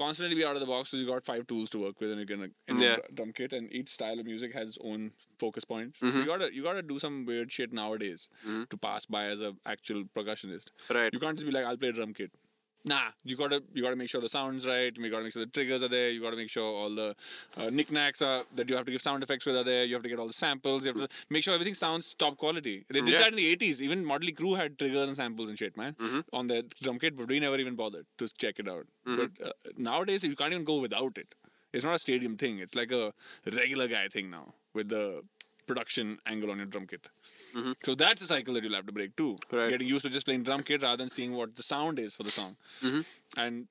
[0.00, 2.20] constantly be out of the box because you got five tools to work with, and
[2.20, 2.42] you can
[2.74, 2.96] in Yeah.
[3.08, 6.00] a drum kit, and each style of music has its own focus points.
[6.00, 6.10] Mm-hmm.
[6.14, 8.28] So you gotta you gotta do some weird shit nowadays
[8.74, 10.68] to pass by as an actual percussionist.
[10.98, 11.12] Right.
[11.18, 12.32] You can't just be like, I'll play drum kit.
[12.84, 14.96] Nah, you gotta you gotta make sure the sound's right.
[14.96, 16.10] You gotta make sure the triggers are there.
[16.10, 17.14] You gotta make sure all the
[17.58, 19.84] uh, knickknacks are that you have to give sound effects with are there.
[19.84, 20.86] You have to get all the samples.
[20.86, 22.84] You have to make sure everything sounds top quality.
[22.88, 23.18] They did Yeah.
[23.18, 23.82] that in the eighties.
[23.82, 25.94] Even Motley Crue had triggers and samples and shit, man,
[26.32, 28.86] on their drum kit, but we never even bothered to check it out.
[29.04, 31.34] But uh, nowadays, you can't even go without it.
[31.74, 32.58] It's not a stadium thing.
[32.60, 33.12] It's like a
[33.44, 35.22] regular guy thing now with the
[35.70, 37.08] production angle on your drum kit.
[37.56, 37.72] Mm-hmm.
[37.84, 39.36] So that's a cycle that you'll have to break too.
[39.52, 39.70] Right.
[39.70, 42.24] Getting used to just playing drum kit rather than seeing what the sound is for
[42.24, 42.56] the song.
[42.82, 43.00] Mm-hmm.
[43.36, 43.68] And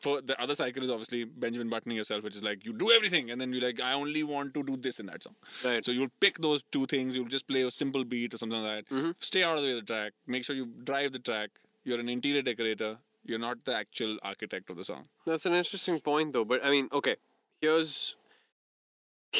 [0.00, 3.30] for the other cycle is obviously Benjamin buttoning yourself, which is like you do everything
[3.30, 5.34] and then you're like, I only want to do this in that song.
[5.64, 5.84] Right.
[5.84, 8.86] So you'll pick those two things, you'll just play a simple beat or something like
[8.88, 8.94] that.
[8.94, 9.10] Mm-hmm.
[9.18, 10.12] Stay out of the way of the track.
[10.26, 11.50] Make sure you drive the track.
[11.84, 12.96] You're an interior decorator.
[13.26, 15.04] You're not the actual architect of the song.
[15.26, 16.44] That's an interesting point, though.
[16.44, 17.16] But I mean, okay,
[17.60, 18.16] here's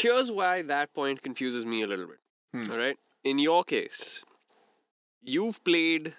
[0.02, 2.18] here's why that point confuses me a little bit.
[2.52, 2.70] Hmm.
[2.72, 4.24] All right, in your case,
[5.22, 6.14] you've played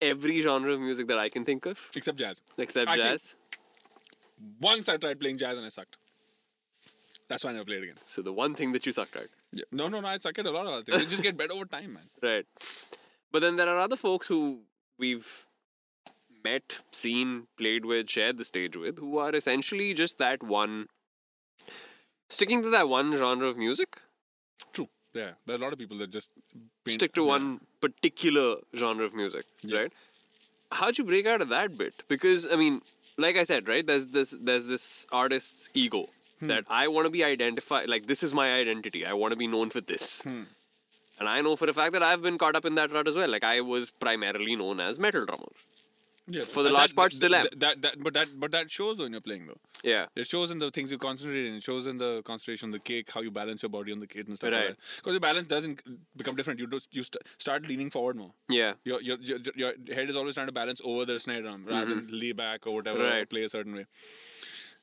[0.00, 2.40] every genre of music that I can think of, Except jazz.
[2.58, 3.34] except Actually- jazz.
[4.60, 5.96] Once I tried playing jazz and I sucked.
[7.28, 7.94] That's why I never played again.
[8.02, 9.64] So the one thing that you sucked at, Yeah.
[9.70, 10.08] No, no, no.
[10.08, 11.02] I suck at a lot of other things.
[11.02, 12.10] You just get better over time, man.
[12.22, 12.44] right?
[13.30, 14.62] But then there are other folks who
[14.98, 15.46] we've
[16.44, 20.88] met, seen, played with, shared the stage with, who are essentially just that one,
[22.32, 24.00] sticking to that one genre of music.
[24.72, 24.88] True.
[25.14, 25.32] Yeah.
[25.46, 26.30] There are a lot of people that just
[26.84, 27.28] paint, stick to yeah.
[27.28, 29.92] one particular genre of music, right?
[30.70, 31.94] How'd you break out of that bit?
[32.08, 32.80] Because I mean,
[33.18, 33.86] like I said, right?
[33.86, 36.04] There's this there's this artist's ego
[36.40, 36.46] hmm.
[36.46, 37.88] that I want to be identified.
[37.88, 39.04] Like this is my identity.
[39.04, 40.22] I want to be known for this.
[40.22, 40.42] Hmm.
[41.20, 43.14] And I know for a fact that I've been caught up in that rut as
[43.14, 43.28] well.
[43.28, 45.52] Like I was primarily known as metal drummer.
[46.28, 47.46] Yeah, For the large that- part, that- still am.
[47.56, 49.58] That, that, but that, but that shows when you're playing though.
[49.82, 50.06] Yeah.
[50.14, 51.54] It shows in the things you concentrate in.
[51.54, 54.06] It shows in the concentration on the cake, how you balance your body on the
[54.06, 54.58] cake and stuff Right.
[54.66, 54.76] like that.
[54.98, 55.82] Because your balance doesn't
[56.16, 56.60] become different.
[56.60, 58.32] You do, you st- start leaning forward more.
[58.48, 58.74] Yeah.
[58.84, 61.86] Your, your your your head is always trying to balance over the snare drum rather
[61.96, 63.16] than lay back or whatever, or Mm-hmm.
[63.18, 63.28] Right.
[63.30, 63.86] play a certain way.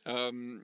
[0.05, 0.61] Um,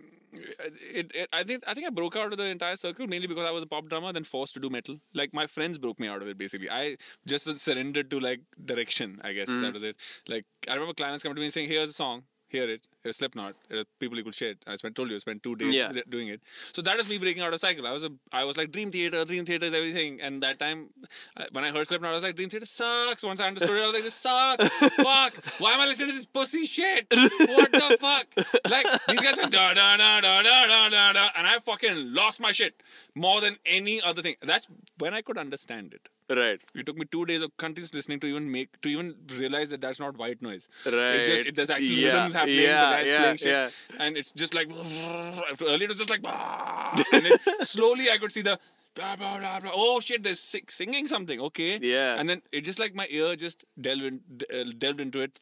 [0.93, 3.45] it, it, I think I think I broke out of the entire circle mainly because
[3.48, 5.00] I was a pop drummer, then forced to do metal.
[5.13, 6.38] Like my friends broke me out of it.
[6.38, 9.19] Basically, I just surrendered to like direction.
[9.24, 9.62] I guess Mm-hmm.
[9.63, 9.98] that was it.
[10.28, 12.88] Like I remember clients coming to me and saying, "Here's a song." Hear it.
[13.05, 13.53] It's Slipknot.
[13.69, 14.55] It was people could share.
[14.67, 15.91] I spent told you I spent two days Yeah.
[16.09, 16.41] doing it.
[16.73, 17.85] So that is me breaking out of cycle.
[17.87, 20.19] I was a I was like Dream Theater, Dream Theater is everything.
[20.21, 20.89] And that time
[21.37, 23.23] uh, when I heard Slipknot, I was like Dream Theater sucks.
[23.23, 24.67] Once I understood it, I was like this sucks.
[24.97, 25.33] fuck.
[25.59, 27.05] Why am I listening to this pussy shit?
[27.11, 28.25] What the fuck?
[28.69, 32.13] Like these guys went da da da da da da da da, and I fucking
[32.13, 32.81] lost my shit
[33.13, 34.35] more than any other thing.
[34.41, 36.09] That's when I could understand it.
[36.27, 36.59] Right.
[36.73, 39.79] It took me two days of continuous listening to even make to even realize that
[39.81, 40.67] that's not white noise.
[40.83, 40.93] Right.
[41.17, 42.61] It's just it, there's actually Yeah, rhythms happening.
[42.61, 43.69] yeah, guys yeah, playing shit, yeah.
[43.99, 44.67] and it's just like
[45.62, 46.21] earlier it was just like
[47.13, 48.60] and then slowly I could see the.
[48.97, 49.71] Blah, blah, blah, blah.
[49.73, 50.23] Oh shit!
[50.23, 51.41] They're si- singing something.
[51.41, 51.79] Okay.
[51.81, 52.15] Yeah.
[52.17, 54.21] And then it just like my ear just delved in,
[54.58, 55.38] uh, delved into it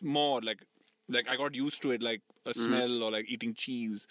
[0.00, 0.40] more.
[0.40, 0.62] Like
[1.08, 2.64] like I got used to it, like a Mm-hmm.
[2.64, 4.06] smell or like eating cheese.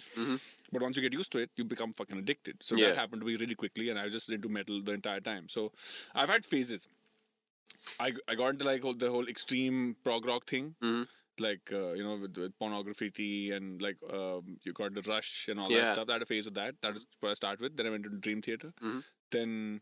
[0.74, 2.58] But once you get used to it, you become fucking addicted.
[2.62, 2.88] So Yeah.
[2.88, 5.48] that happened to me really quickly, and I was just into metal the entire time.
[5.48, 5.72] So
[6.14, 6.90] I've had phases.
[7.98, 10.76] I, I got into like whole- the whole extreme prog rock thing.
[10.84, 11.04] Mm-hmm.
[11.48, 15.32] Like uh, you know with, with Porcupine Tree and like um, you got the rush
[15.50, 15.86] and all Yeah.
[15.86, 16.10] that stuff.
[16.10, 16.76] I had a phase of that.
[16.82, 17.76] That is what I started with.
[17.78, 18.72] Then I went to Dream Theater.
[18.84, 19.04] Mhm.
[19.38, 19.82] Then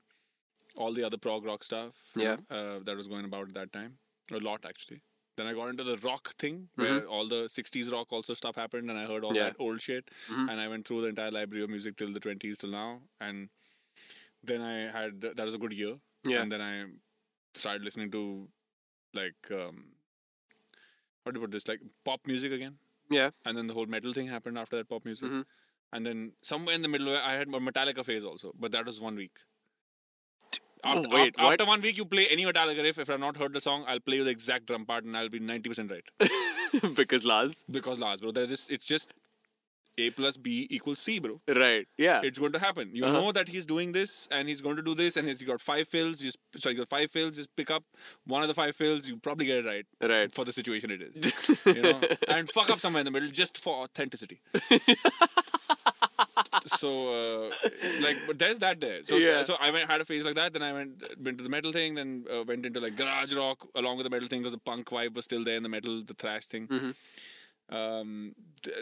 [0.76, 2.02] all the other prog rock stuff.
[2.15, 2.38] Yeah.
[2.50, 3.98] uh, that was going about at that time.
[4.32, 5.02] A lot actually.
[5.38, 8.89] Then I got into the rock thing where all the 60s rock also stuff happened
[8.89, 9.36] and I heard all Mm-hmm.
[9.43, 9.50] Yeah.
[9.52, 10.10] that old shit.
[10.28, 10.50] Mhm.
[10.52, 12.89] And I went through the entire library of music till the 20s till now.
[13.28, 13.50] And
[14.43, 15.95] then I had, that was a good year.
[16.34, 16.41] Yeah.
[16.41, 16.74] And then I
[17.56, 18.24] started listening to
[19.22, 19.78] like, um,
[21.36, 21.68] you put this?
[21.68, 22.78] Like pop music again.
[23.10, 23.32] Yeah.
[23.46, 25.30] And then the whole metal thing happened after that pop music.
[25.30, 25.46] Mhm.
[25.92, 29.00] And then somewhere in the middle, I had a Metallica phase also, but that was
[29.02, 29.38] one week.
[30.84, 33.00] After, Oh, wait, after, after one week, you play any Metallica riff.
[33.00, 35.28] If I've not heard the song, I'll play you the exact drum part and I'll
[35.30, 36.96] be 90% right.
[36.96, 37.65] because Laz.
[37.70, 39.13] because Lars, bro, there's just, it's just
[40.08, 41.42] A plus B equals C, bro.
[41.48, 41.88] Right.
[41.98, 42.22] Yeah.
[42.24, 42.90] It's going to happen.
[42.94, 43.14] You Uh-huh.
[43.20, 45.88] know that he's doing this and he's going to do this and he's got five
[45.88, 46.20] fills.
[46.20, 47.36] Just sorry, you got five fills.
[47.36, 47.84] Just pick up
[48.26, 49.08] one of the five fills.
[49.08, 50.32] You probably get it right right.
[50.32, 51.60] for the situation it is.
[51.66, 54.42] you know, and fuck up somewhere in the middle just for authenticity.
[56.66, 56.90] so,
[57.48, 57.50] uh,
[58.02, 59.00] like, but there's that there.
[59.06, 59.42] So, Yeah.
[59.42, 60.54] so I went had a phase like that.
[60.54, 61.96] Then I went went to the metal thing.
[61.96, 64.90] Then uh, went into like garage rock along with the metal thing because the punk
[64.90, 66.68] vibe was still there in the metal, the thrash thing.
[66.68, 66.96] Mhm.
[67.71, 68.34] Um,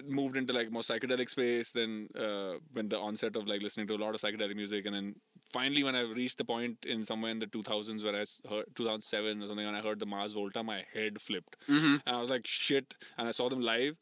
[0.08, 1.72] moved into like more psychedelic space.
[1.72, 4.96] Then uh, when the onset of like listening to a lot of psychedelic music, and
[4.96, 5.16] then
[5.52, 9.44] finally when I reached the point in somewhere in the 2000s where i heard 2007
[9.44, 12.02] or something, and I heard the Mars Volta, my head flipped, Mhm.
[12.06, 12.96] and I was like shit.
[13.18, 13.98] And I saw them live.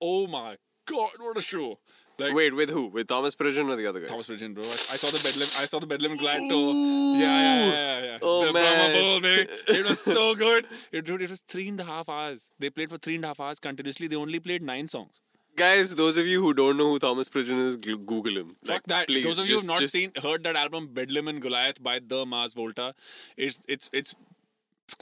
[0.00, 1.78] Oh my god, what a show!
[2.18, 2.86] Like Wait, with who?
[2.86, 4.08] With Thomas Pridgen or the other guys?
[4.08, 4.62] Thomas Pridgen, bro.
[4.62, 5.48] I, I saw the Bedlam.
[5.58, 6.72] I saw the Bedlam Glad tour.
[6.72, 8.04] Yeah, yeah, yeah, yeah.
[8.04, 8.18] yeah.
[8.22, 8.92] Oh, the man.
[8.92, 9.46] Brahma Bull, man.
[9.68, 10.66] It was so good.
[10.92, 12.50] It, dude, it was three and a half hours.
[12.60, 14.06] They played for three and a half hours continuously.
[14.06, 15.10] They only played nine songs.
[15.56, 18.48] Guys, those of you who don't know who Thomas Pridgen is, Google him.
[18.64, 19.06] Fuck Like, that.
[19.08, 21.82] please, Those of you just- who've not just- seen, heard that album Bedlam in Goliath
[21.82, 22.94] by the Mars Volta,
[23.36, 24.14] it's it's it's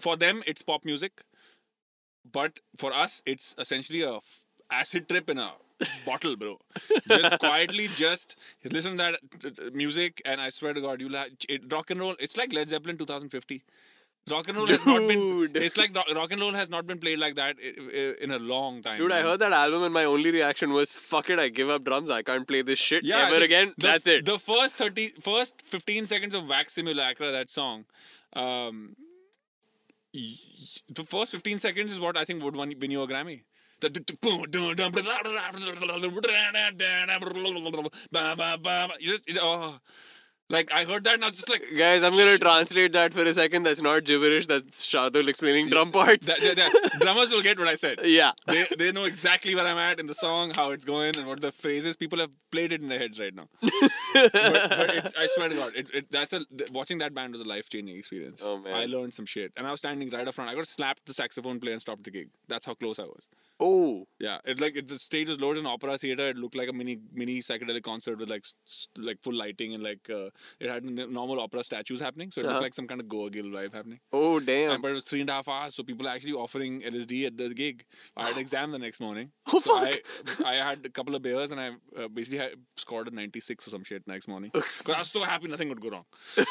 [0.00, 1.22] for them it's pop music,
[2.30, 5.52] but for us it's essentially a f- acid trip in a
[6.06, 6.58] bottle, bro.
[7.08, 8.36] Just quietly, just
[8.70, 12.14] listen to that music, and I swear to God, you like it, rock and roll.
[12.18, 13.62] It's like Led Zeppelin 2050.
[14.30, 15.50] Rock and roll has not been.
[15.56, 18.80] It's like rock, rock and roll has not been played like that in a long
[18.80, 18.98] time.
[18.98, 21.82] Dude, I heard that album and my only reaction was, fuck it, I give up
[21.82, 22.08] drums.
[22.08, 23.74] I can't play this shit Yeah, ever the- again.
[23.78, 24.24] the- That's it.
[24.24, 27.84] The first 30, first 15 seconds of Wax Simulacra, that song,
[28.34, 28.94] um,
[30.12, 33.42] the first 15 seconds is what I think would win you a Grammy.
[33.88, 34.04] The-
[39.00, 39.78] You just, oh.
[40.50, 43.22] Like, I heard that and I was just like, Guys, I'm gonna translate that for
[43.22, 43.62] a second.
[43.62, 44.46] That's not gibberish.
[44.48, 46.26] That's Shardul explaining drum parts.
[46.26, 48.00] that, that, that- drummers will get what I said.
[48.04, 48.32] yeah.
[48.46, 51.40] They, they know exactly where I'm at in the song, how it's going, and what
[51.40, 51.96] the phrases.
[51.96, 53.48] People have played it in their heads right now.
[53.62, 57.44] but, but I swear to God, it, it, that's a watching that band was a
[57.44, 58.42] life changing experience.
[58.44, 58.74] Oh, man.
[58.74, 60.50] I learned some shit, and I was standing right up front.
[60.50, 62.28] I got slapped the saxophone player and stopped the gig.
[62.48, 63.26] That's how close I was.
[63.64, 64.06] Oh.
[64.18, 66.28] Yeah, It's like it, the stage was loaded in opera theater.
[66.28, 68.44] It looked like a mini mini psychedelic concert with like
[68.96, 72.30] like full lighting and like uh, it had normal opera statues happening.
[72.32, 72.54] So it Uh-huh.
[72.54, 74.00] looked like some kind of Goa Gil vibe happening.
[74.12, 74.72] Oh, damn!
[74.72, 77.26] And, but it was three and a half hours, so people are actually offering LSD
[77.26, 77.84] at the gig.
[78.16, 79.30] I had an exam the next morning.
[79.54, 80.46] Oh, so fuck.
[80.46, 81.68] I, I had a couple of beers and I
[82.00, 84.50] uh, basically had scored a 96 or some shit next morning.
[84.78, 86.04] Because I was so happy nothing would go wrong.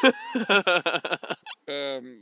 [1.67, 2.21] um,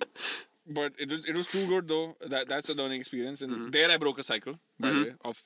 [0.70, 2.16] but it was it was too good though.
[2.28, 3.42] That That's a learning experience.
[3.42, 3.70] And Mm-hmm.
[3.72, 5.42] there I broke a cycle, by the way, of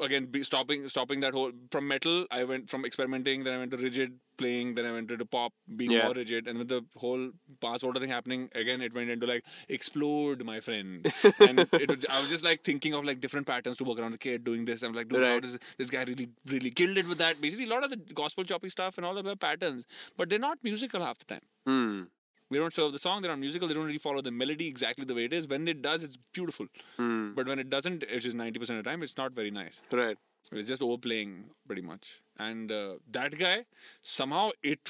[0.00, 3.70] again be stopping stopping that whole from metal i went from experimenting then i went
[3.70, 6.06] to rigid playing then i went to pop being Yeah.
[6.06, 9.44] more rigid and with the whole pass order thing happening again it went into like
[9.68, 11.06] explode my friend
[11.38, 14.10] and it was, i was just like thinking of like different patterns to work around
[14.10, 17.06] the kid doing this i'm like dude how does this guy really really killed it
[17.06, 19.86] with that basically a lot of the gospel choppy stuff and all of the patterns
[20.16, 22.02] but they're not musical half the time Hmm.
[22.50, 25.04] They don't serve the song they're not musical they don't really follow the melody exactly
[25.04, 27.34] the way it is when it does it's beautiful Hmm.
[27.34, 30.16] but when it doesn't which is 90% of the time it's not very nice Right.
[30.52, 31.30] it's just overplaying
[31.66, 32.20] pretty much.
[32.38, 33.64] And uh, that guy,
[34.02, 34.80] somehow it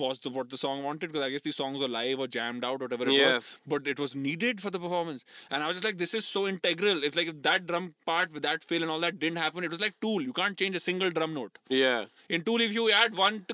[0.00, 2.64] was the, what the song wanted because I guess these songs were live or jammed
[2.64, 3.36] out, whatever it Yeah.
[3.36, 3.44] was.
[3.66, 5.24] But it was needed for the performance.
[5.50, 7.02] And I was just like, this is so integral.
[7.04, 9.70] It's like if that drum part with that fill and all that didn't happen, it
[9.70, 10.22] was like Tool.
[10.22, 11.58] You can't change a single drum note.
[11.68, 12.06] Yeah.
[12.28, 13.44] In Tool, if you add one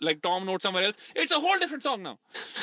[0.00, 2.18] like Tom note somewhere else, it's a whole different song now.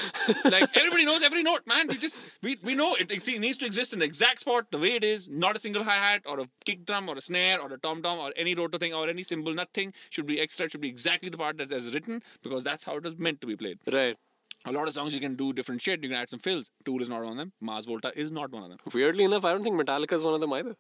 [0.46, 1.88] like everybody knows every note, man.
[1.88, 4.78] We just we, we know it, it needs to exist in the exact spot, the
[4.78, 5.28] way it is.
[5.28, 8.02] Not a single hi hat or a kick drum or a snare or a tom
[8.02, 9.54] tom or any rotor thing or any cymbal.
[9.54, 10.66] Nothing should be extra.
[10.66, 13.33] It should be exactly the part that's as written because that's how it was meant
[13.42, 13.80] to be played.
[13.92, 14.18] Right.
[14.66, 16.02] A lot of songs you can do different shit.
[16.04, 16.70] You can add some fills.
[16.86, 17.52] Tool is not one of them.
[17.60, 18.78] Mars Volta is not one of them.
[18.94, 20.76] Weirdly enough, I don't think Metallica is one of them either.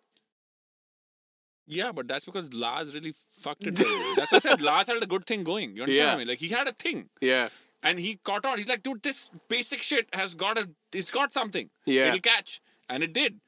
[1.66, 3.76] Yeah, but that's because Lars really fucked it.
[4.18, 5.76] that's why I said Lars had a good thing going.
[5.76, 6.12] You understand Yeah.
[6.12, 6.28] what I mean?
[6.28, 7.10] Like he had a thing.
[7.22, 7.50] Yeah.
[7.84, 8.58] and he caught on.
[8.58, 11.70] He's like, dude, this basic shit has got a, it's got something.
[11.86, 12.08] Yeah.
[12.08, 13.40] it'll catch, and it did.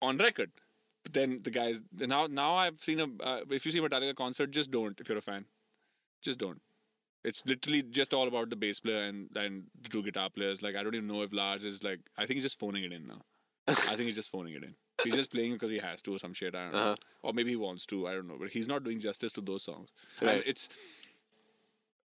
[0.00, 0.50] on record.
[1.04, 4.50] But then the guys now now I've seen a uh, if you see Metallica concert,
[4.50, 5.44] just don't if you're a fan,
[6.22, 6.60] just don't.
[7.24, 10.62] It's literally just all about the bass player and and the two guitar players.
[10.62, 12.92] Like I don't even know if Lars is like I think he's just phoning it
[12.92, 13.20] in now.
[13.66, 14.74] I think he's just phoning it in.
[15.04, 16.54] He's just playing because he has to or some shit.
[16.54, 16.96] I don't know, Uh-huh.
[17.22, 18.06] or maybe he wants to.
[18.08, 19.90] I don't know, but he's not doing justice to those songs.
[20.22, 20.36] Right.
[20.36, 20.68] And it's.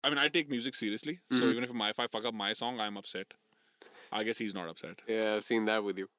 [0.03, 1.49] I mean, I take music seriously, so Mm-hmm.
[1.51, 3.33] even if my if I fuck up my song, I'm upset.
[4.11, 5.01] I guess he's not upset.
[5.07, 6.09] Yeah, I've seen that with you.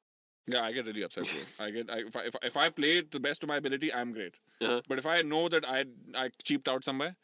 [0.47, 1.25] Yeah, I get really upset.
[1.59, 1.67] Bro.
[1.67, 3.49] I get I, if, I, if, I- if I play it to the best of
[3.49, 4.37] my ability, I'm great.
[4.61, 4.81] Uh-huh.
[4.89, 7.17] But if I know that I I cheaped out somewhere,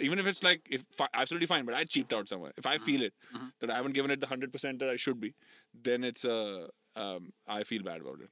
[0.00, 2.52] even if it's like if absolutely fine, but I cheaped out somewhere.
[2.56, 3.46] If I feel it Mm-hmm.
[3.60, 5.34] that I haven't given it the hundred percent that I should be,
[5.88, 8.30] then it's uh um I feel bad about it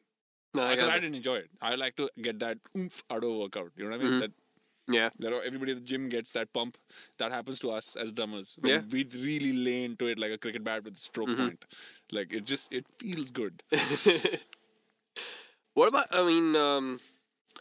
[0.55, 1.51] No, I because got I didn't enjoy it.
[1.61, 3.73] I like to get that oomph out of a workout.
[3.77, 4.13] You know what I mean?
[4.15, 4.21] Mhm.
[4.21, 4.33] That
[4.95, 5.09] Yeah.
[5.21, 6.77] that everybody at the gym gets that pump.
[7.19, 8.57] That happens to us as drummers.
[8.71, 8.83] Yeah.
[8.97, 11.43] we really lay into it like a cricket bat with a stroke Mm-hmm.
[11.47, 11.65] point.
[12.19, 13.63] Like it just it feels good.
[15.75, 16.07] What about?
[16.13, 17.01] I mean, um,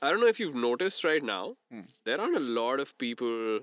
[0.02, 1.82] I don't know if you've noticed right now, Hmm.
[2.06, 3.62] there aren't a lot of people.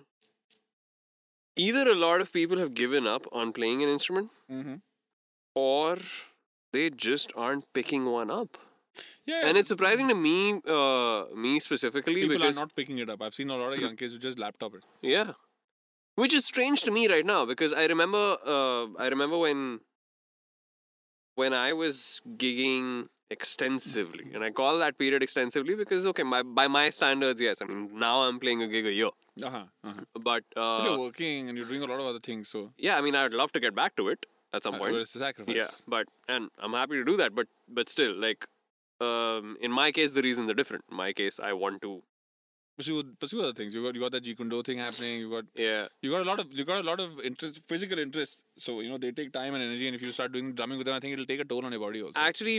[1.56, 4.76] Either a lot of people have given up on playing an instrument, mm-hmm.
[5.54, 5.98] or
[6.72, 8.58] they just aren't picking one up.
[9.24, 13.08] Yeah, And it's surprising to me, uh, me specifically, people because are not picking it
[13.08, 13.22] up.
[13.22, 14.84] I've seen a lot of young kids who just laptop it.
[15.00, 15.32] Yeah.
[16.16, 19.80] Which is strange to me right now because I remember uh, I remember when
[21.36, 24.26] when I was gigging extensively.
[24.34, 27.90] And I call that period extensively because okay my by my standards yes I mean
[27.98, 29.10] now I'm playing a gig a year.
[29.42, 30.04] Uh-huh, uh-huh.
[30.14, 32.72] but But uh, you're working and you're doing a lot of other things, so.
[32.76, 34.96] Yeah I mean I'd love to get back to it at some uh, point.
[34.96, 35.54] it's a sacrifice.
[35.54, 38.46] yeah but and I'm happy to do that but but still like
[39.00, 40.84] um, in my case the reasons are different.
[40.90, 42.02] In my case I want to
[42.80, 43.74] Pursue, pursue other things.
[43.74, 45.20] You got you got that Jeet Kune Do thing happening.
[45.20, 47.98] You got yeah you got a lot of you got a lot of interest, physical
[47.98, 48.44] interest.
[48.56, 50.86] So you know they take time and energy, and if you start doing drumming with
[50.86, 52.18] them, I think it'll take a toll on your body also.
[52.28, 52.56] Actually,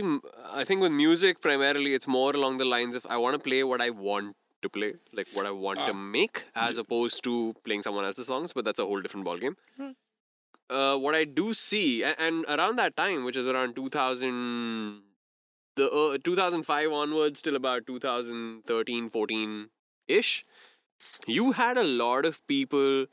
[0.60, 3.64] I think with music, primarily, it's more along the lines of I want to play
[3.72, 6.00] what I want to play, like what I want to Ah.
[6.18, 8.52] make, as opposed to playing someone else's songs.
[8.60, 9.56] But that's a whole different ballgame.
[10.70, 15.02] Uh, what I do see, and, and around that time, which is around 2000,
[15.74, 19.70] the uh, 2005 onwards till about 2013, 14
[20.08, 20.44] ish,
[21.26, 23.06] you had a lot of people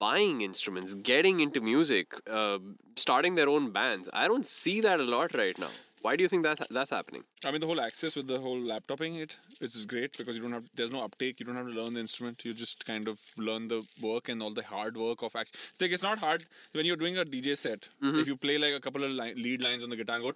[0.00, 2.58] buying instruments, getting into music, uh,
[2.96, 4.08] starting their own bands.
[4.12, 5.70] I don't see that a lot right now.
[6.02, 7.24] Why do you think that that's happening?
[7.44, 10.52] I mean, the whole access with the whole laptoping it, it's great because you don't
[10.52, 11.40] have there's no uptake.
[11.40, 12.44] You don't have to learn the instrument.
[12.44, 15.58] You just kind of learn the work and all the hard work of actually.
[15.70, 17.88] It's like it's not hard when you're doing a DJ set.
[18.02, 18.20] Mm-hmm.
[18.20, 20.32] If you play like a couple of li- lead lines on the guitar and go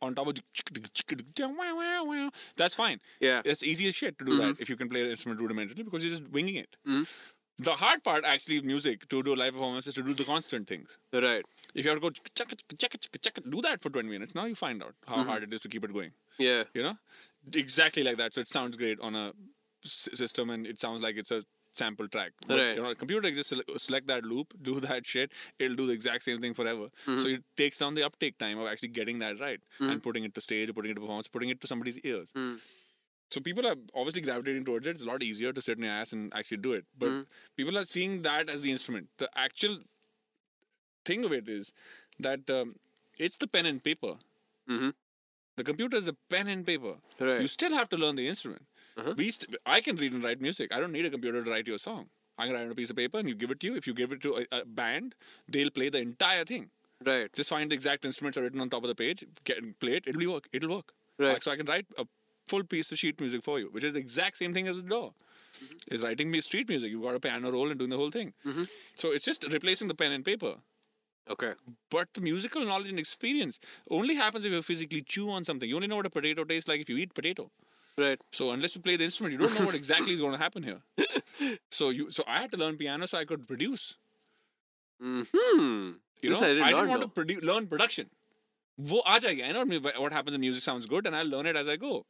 [0.00, 0.34] on top of
[2.56, 3.00] that's fine.
[3.20, 3.38] Yeah.
[3.38, 3.50] Mm-hmm.
[3.50, 6.04] It's easy as shit to do that if you can play an instrument rudimentarily because
[6.04, 6.76] you're just winging it.
[6.86, 7.02] Mm-hmm.
[7.58, 10.66] The hard part, actually, of music to do live performance is to do the constant
[10.66, 10.98] things.
[11.12, 11.44] Right.
[11.74, 14.08] If you have to go check it, check it, check it, do that for 20
[14.08, 14.34] minutes.
[14.34, 15.28] Now you find out how Mm-hmm.
[15.28, 16.12] hard it is to keep it going.
[16.38, 16.64] Yeah.
[16.74, 16.94] You know,
[17.54, 18.34] exactly like that.
[18.34, 19.32] So it sounds great on a
[19.84, 22.32] s- system, and it sounds like it's a sample track.
[22.46, 22.76] But, Right.
[22.76, 25.32] You know, a computer just sele- select that loop, do that shit.
[25.58, 26.88] It'll do the exact same thing forever.
[27.06, 27.18] Mm-hmm.
[27.18, 30.34] So it takes down the uptake time of actually getting that right and putting it
[30.34, 32.32] to stage, or putting it to performance, putting it to somebody's ears.
[32.36, 32.58] Mm.
[33.32, 34.90] So people are obviously gravitating towards it.
[34.90, 36.84] It's a lot easier to sit in your ass and actually do it.
[36.98, 37.26] But Mm.
[37.56, 39.08] people are seeing that as the instrument.
[39.22, 39.78] The actual
[41.04, 41.72] thing of it is
[42.18, 42.74] that um,
[43.18, 44.14] it's the pen and paper.
[44.68, 44.90] Mm-hmm.
[45.56, 46.94] The computer is a pen and paper.
[47.20, 47.40] Right.
[47.40, 48.66] You still have to learn the instrument.
[48.96, 49.14] Uh-huh.
[49.16, 50.72] We st- I can read and write music.
[50.74, 52.08] I don't need a computer to write your song.
[52.38, 53.76] I can write on a piece of paper and you give it to you.
[53.76, 55.14] If you give it to a, a band,
[55.48, 56.70] they'll play the entire thing.
[57.04, 57.32] Right.
[57.32, 60.04] Just find the exact instruments are written on top of the page, get play it.
[60.06, 60.48] It'll work.
[60.52, 60.92] It'll work.
[61.18, 61.32] Right.
[61.34, 62.06] Like, so I can write a
[62.52, 64.88] full piece of sheet music for you, which is the exact same thing as the
[64.94, 65.06] DAW.
[65.12, 65.94] Mm-hmm.
[65.94, 66.90] Is writing me street music.
[66.92, 68.32] You've got a piano roll and doing the whole thing.
[68.50, 68.64] Mm-hmm.
[69.02, 70.54] So it's just replacing the pen and paper.
[71.34, 71.52] Okay.
[71.96, 73.58] But the musical knowledge and experience
[73.98, 75.68] only happens if you physically chew on something.
[75.72, 77.50] You only know what a potato tastes like if you eat potato.
[78.04, 78.18] Right.
[78.38, 80.62] So unless you play the instrument, you don't know what exactly is going to happen
[80.70, 80.80] here.
[81.70, 83.84] so you, so I had to learn piano so I could produce.
[85.00, 85.22] Hmm.
[86.22, 87.06] You This know, I did not didn't want know.
[87.08, 88.10] to produ- learn production.
[88.80, 91.68] वो आ जाएगी I not what happens music sounds good and I learn it as
[91.68, 92.06] I go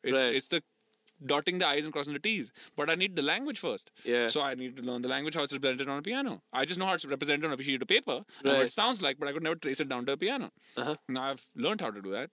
[1.31, 3.91] dotting the i's and crossing the t's but i need the language first.
[4.05, 4.27] Yeah.
[4.35, 6.33] So i need to learn the language how to represent it on a piano.
[6.61, 8.55] I just know how to represent it on a piece of paper right.
[8.55, 10.51] what it sounds like but i could never trace it down to a piano.
[10.77, 10.97] Uh-huh.
[11.19, 12.31] Now i've learned how to do that.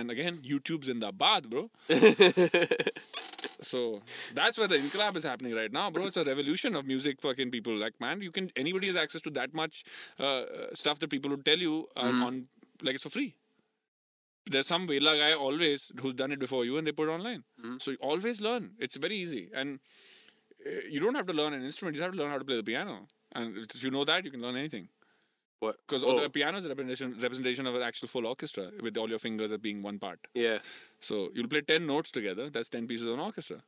[0.00, 1.70] And again youtube's in the bath bro.
[3.62, 4.02] So
[4.34, 6.06] that's where the inquilab is happening right now bro.
[6.06, 7.76] It's a revolution of music fucking people.
[7.84, 9.84] Like man you can anybody has access to that much
[10.20, 12.24] uh, uh, stuff that people would tell you uh, mm.
[12.24, 12.42] on
[12.82, 13.34] like it's for free.
[14.50, 17.44] There's some Vela guy always who's done it before you, and they put it online.
[17.60, 17.76] Mm-hmm.
[17.78, 18.72] So you always learn.
[18.78, 19.78] It's very easy, and
[20.66, 21.94] uh, you don't have to learn an instrument.
[21.94, 23.06] You just have to learn how to play the piano.
[23.34, 24.88] And if you know that, you can learn anything.
[25.60, 25.76] What?
[25.86, 29.08] Because oh, the piano is a representation representation of an actual full orchestra with all
[29.08, 30.26] your fingers being one part.
[30.34, 30.58] yeah.
[30.98, 32.50] So you'll play ten notes together.
[32.50, 33.62] That's ten pieces of an orchestra.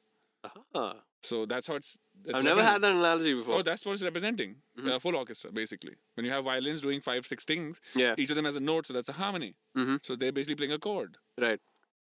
[0.74, 1.96] Ah, So that's how it's.
[2.24, 3.56] it's I've never had that analogy before.
[3.58, 4.56] Oh, that's what it's representing.
[4.86, 5.94] A full orchestra, basically.
[6.14, 8.14] When you have violins doing five, six things, Yeah.
[8.18, 9.54] each of them has a note, so that's a harmony.
[9.76, 10.04] Mhm.
[10.04, 11.16] So they're basically playing a chord.
[11.38, 11.60] right.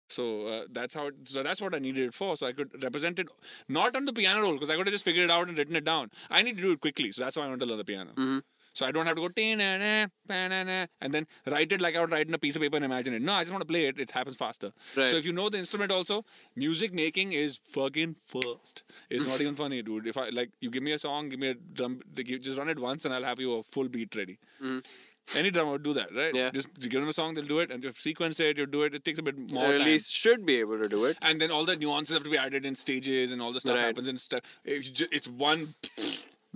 [0.07, 1.07] So uh, that's how.
[1.07, 2.37] It, so that's what I needed it for.
[2.37, 3.27] So I could represent it
[3.67, 5.75] not on the piano roll because I could have just figured it out and written
[5.75, 6.11] it down.
[6.29, 8.11] I need to do it quickly, so that's why I want to learn the piano.
[8.11, 8.37] Mm-hmm.
[8.75, 9.29] So I don't have to go
[10.29, 13.13] and then write it like I would write in a piece of paper and imagine
[13.13, 13.21] it.
[13.21, 13.97] No, I just want to play it.
[13.97, 14.73] It happens faster.
[14.97, 15.07] Right.
[15.07, 16.25] So if you know the instrument, also
[16.57, 18.83] music making is fucking first.
[19.09, 20.07] It's not even funny, dude.
[20.07, 22.77] If I like, you give me a song, give me a drum, just run it
[22.79, 24.39] once, and I'll have you a full beat ready.
[24.61, 24.85] Mm.
[25.35, 26.35] Any drummer would do that, right?
[26.35, 26.51] Yeah.
[26.51, 28.93] Just give them a song, they'll do it, and you sequence it, you do it.
[28.93, 31.17] It takes a bit more Or at time least should be able to do it.
[31.21, 33.75] and then all the nuances have to be added in stages and all the stuff
[33.77, 33.85] Right.
[33.85, 35.73] happens in stuff if you ju- it's one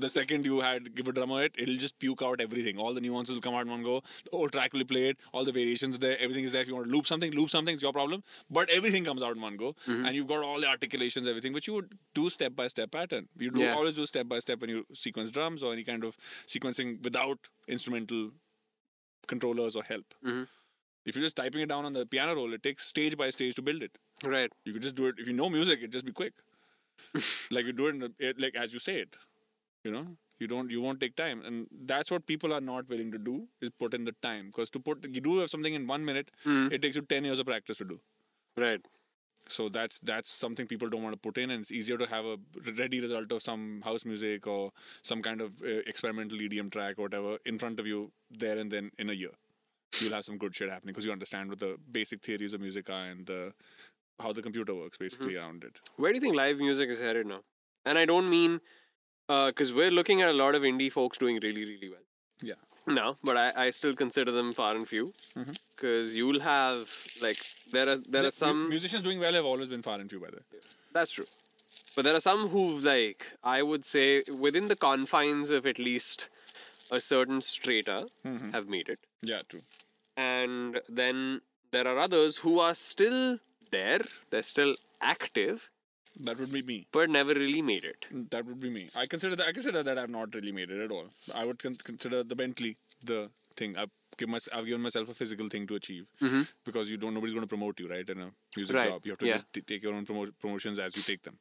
[0.04, 3.02] the second you had give a drummer it it'll just puke out everything all the
[3.06, 3.96] nuances will come out in one go
[4.30, 6.68] the whole track will be played all the variations are there everything is there if
[6.72, 8.24] you want to loop something loop something it's your problem
[8.60, 10.06] but everything comes out in one go Mm-hmm.
[10.06, 13.28] and you've got all the articulations everything which you would do step by step pattern
[13.38, 13.74] you do Yeah.
[13.82, 16.18] always do step by step when you sequence drums or any kind of
[16.56, 18.30] sequencing without instrumental
[19.28, 20.48] controllers or help Mhm.
[21.06, 23.56] if you're just typing it down on the piano roll it takes stage by stage
[23.56, 24.52] to build it Right.
[24.66, 25.82] you could just do it if you know music.
[25.82, 26.34] It just be quick,
[27.52, 29.16] like you do it, in the, it like as you say it.
[29.84, 30.06] You know,
[30.40, 33.48] you don't you won't take time, and that's what people are not willing to do
[33.62, 34.48] is put in the time.
[34.48, 37.40] Because to put you do have something in one minute, it takes you ten years
[37.40, 38.00] of practice to do.
[38.58, 38.82] Right.
[39.48, 42.26] So that's that's something people don't want to put in, and it's easier to have
[42.26, 42.38] a
[42.78, 44.72] ready result of some house music or
[45.02, 48.72] some kind of uh, experimental EDM track or whatever in front of you there and
[48.72, 49.32] then in a year.
[50.00, 52.90] You'll have some good shit happening because you understand what the basic theories of music
[52.90, 53.54] are and the
[54.20, 55.80] how the computer works basically around it.
[55.96, 57.40] Where do you think live music is headed now?
[57.86, 58.60] And I don't mean
[59.34, 62.06] Uh, because we're looking at a lot of indie folks doing really, really well
[62.52, 62.60] Yeah.
[62.88, 65.06] now, but I, I still consider them far and few
[65.38, 65.52] mm-hmm.
[65.76, 66.80] because you'll have
[67.26, 67.38] like
[67.76, 70.10] there are there are The mu- some musicians doing well have always been far and
[70.14, 70.60] few by the way.
[70.98, 71.28] that's true,
[71.96, 74.08] but there are some who've like I would say
[74.48, 76.30] within the confines of at least
[76.92, 78.50] a certain strata mm-hmm.
[78.58, 79.62] have made it, Yeah, true.
[80.18, 83.38] and then there are others who are still
[83.72, 84.02] there,
[84.32, 85.70] they're still active,
[86.22, 86.88] That would be me.
[86.92, 88.06] but never really made it.
[88.32, 88.88] That would be me.
[88.96, 89.48] I consider that.
[89.48, 91.06] I consider that I've not really made it at all.
[91.36, 93.78] I would con- consider the Bentley the thing.
[93.78, 94.58] I've given myself.
[94.58, 96.08] I've given myself a physical thing to achieve
[96.66, 97.14] because you don't.
[97.14, 98.10] Nobody's going to promote you, right?
[98.10, 99.34] In a music Right, job, you have to yeah.
[99.34, 101.38] just t- take your own promo- promotions as you take them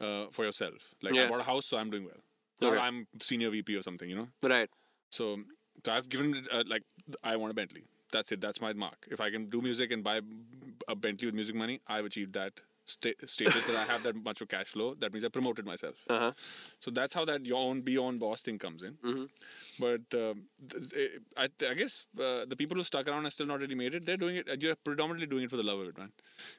[0.00, 0.94] uh, for yourself.
[1.02, 1.24] Like Yeah.
[1.24, 2.70] I bought a house, so I'm doing well.
[2.72, 4.28] Or I'm senior VP or something, you know.
[4.42, 4.68] Right.
[5.10, 5.38] So,
[5.84, 6.82] so I've given uh, like
[7.24, 7.84] I want a Bentley.
[8.12, 8.40] That's it.
[8.40, 9.06] That's my mark.
[9.10, 10.20] If I can do music and buy
[10.88, 12.60] a Bentley with music money, I've achieved that
[12.90, 14.94] sta- status that I have that much of cash flow.
[14.94, 15.96] That means I promoted myself.
[16.08, 16.32] Uh-huh.
[16.80, 18.98] So that's how that your own be own boss thing comes in.
[19.78, 23.46] But um, th- eh, I, I guess uh, the people who stuck around and still
[23.46, 24.62] not really made it, they're doing it.
[24.62, 26.12] You're predominantly doing it for the love of it, man.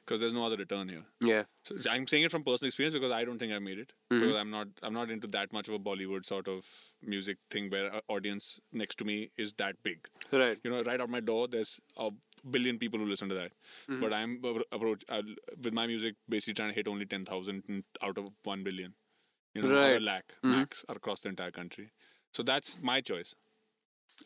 [0.04, 1.04] Because there's no other return here.
[1.20, 1.44] Yeah.
[1.62, 4.36] So I'm saying it from personal experience because I don't think I've made it because
[4.36, 6.66] I'm not I'm not into that much of a Bollywood sort of
[7.02, 10.06] music thing where a audience next to me is that big.
[10.32, 10.58] Right.
[10.64, 12.10] You know, right out my door, there's a
[12.50, 13.52] billion people who listen to that.
[13.90, 14.00] Mm-hmm.
[14.00, 14.40] But I'm
[14.72, 15.22] approach I'll,
[15.62, 18.94] with my music basically trying to hit only ten thousand out of one billion.
[19.54, 20.02] You know, or a Right.
[20.02, 20.52] lakh mm-hmm.
[20.52, 21.90] max across the entire country.
[22.32, 23.34] So that's my choice.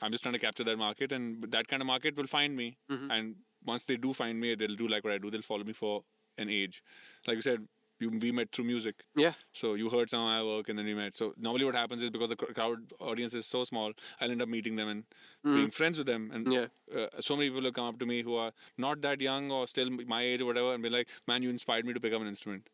[0.00, 2.78] I'm just trying to capture that market, and that kind of market will find me.
[2.90, 3.10] Mm-hmm.
[3.10, 5.30] And once they do find me, they'll do like what I do.
[5.30, 6.02] They'll follow me for
[6.38, 6.82] an age.
[7.26, 7.66] Like you said,
[8.00, 8.96] we met through music.
[9.16, 9.32] Yeah.
[9.52, 11.14] So you heard some of my work, and then we met.
[11.14, 14.48] So normally, what happens is because the crowd audience is so small, I'll end up
[14.48, 15.04] meeting them and
[15.44, 16.30] being friends with them.
[16.32, 16.66] And Yeah.
[16.94, 19.66] uh, so many people have come up to me who are not that young or
[19.66, 22.20] still my age or whatever, and be like, "Man, you inspired me to pick up
[22.20, 22.68] an instrument."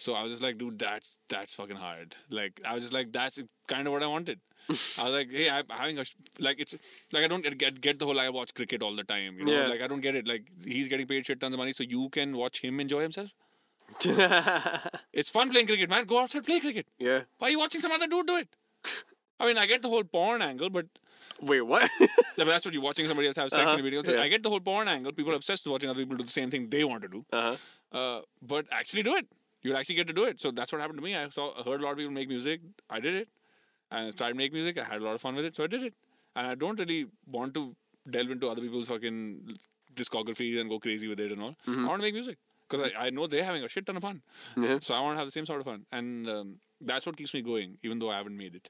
[0.00, 2.14] So I was just like, dude, that's that's fucking hard.
[2.30, 4.38] Like I was just like, that's kind of what I wanted.
[4.98, 6.76] I was like, hey, I'm having a sh- like it's
[7.12, 9.38] like I don't get get, get the whole I watch cricket all the time.
[9.40, 9.66] You know, Yeah.
[9.66, 10.28] like I don't get it.
[10.28, 13.34] Like he's getting paid shit tons of money, so you can watch him enjoy himself.
[15.12, 16.04] It's fun playing cricket, man.
[16.04, 16.86] Go outside, play cricket.
[16.98, 17.22] yeah.
[17.38, 18.48] Why are you watching some other dude do it?
[19.40, 20.86] I mean, I get the whole porn angle, but
[21.40, 21.88] Wait, what?
[22.36, 24.02] that's what you're watching somebody else have sex in a video.
[24.02, 24.22] So yeah.
[24.22, 25.12] I get the whole porn angle.
[25.12, 27.24] People are obsessed with watching other people do the same thing they want to do.
[27.32, 27.56] uh-huh.
[27.90, 29.26] Uh, but actually do it.
[29.62, 30.40] You'd actually get to do it.
[30.40, 31.16] So that's what happened to me.
[31.16, 32.60] I saw, heard a lot of people make music.
[32.90, 33.28] I did it.
[33.90, 34.78] And I tried to make music.
[34.78, 35.56] I had a lot of fun with it.
[35.56, 35.94] So I did it.
[36.36, 37.74] And I don't really want to
[38.10, 39.56] delve into other people's fucking
[39.94, 41.56] discographies and go crazy with it and all.
[41.66, 42.36] I want to make music
[42.68, 44.22] because I, I know they're having a shit ton of fun.
[44.56, 44.78] Yeah.
[44.80, 45.86] So I want to have the same sort of fun.
[45.92, 48.68] And um, that's what keeps me going, even though I haven't made it.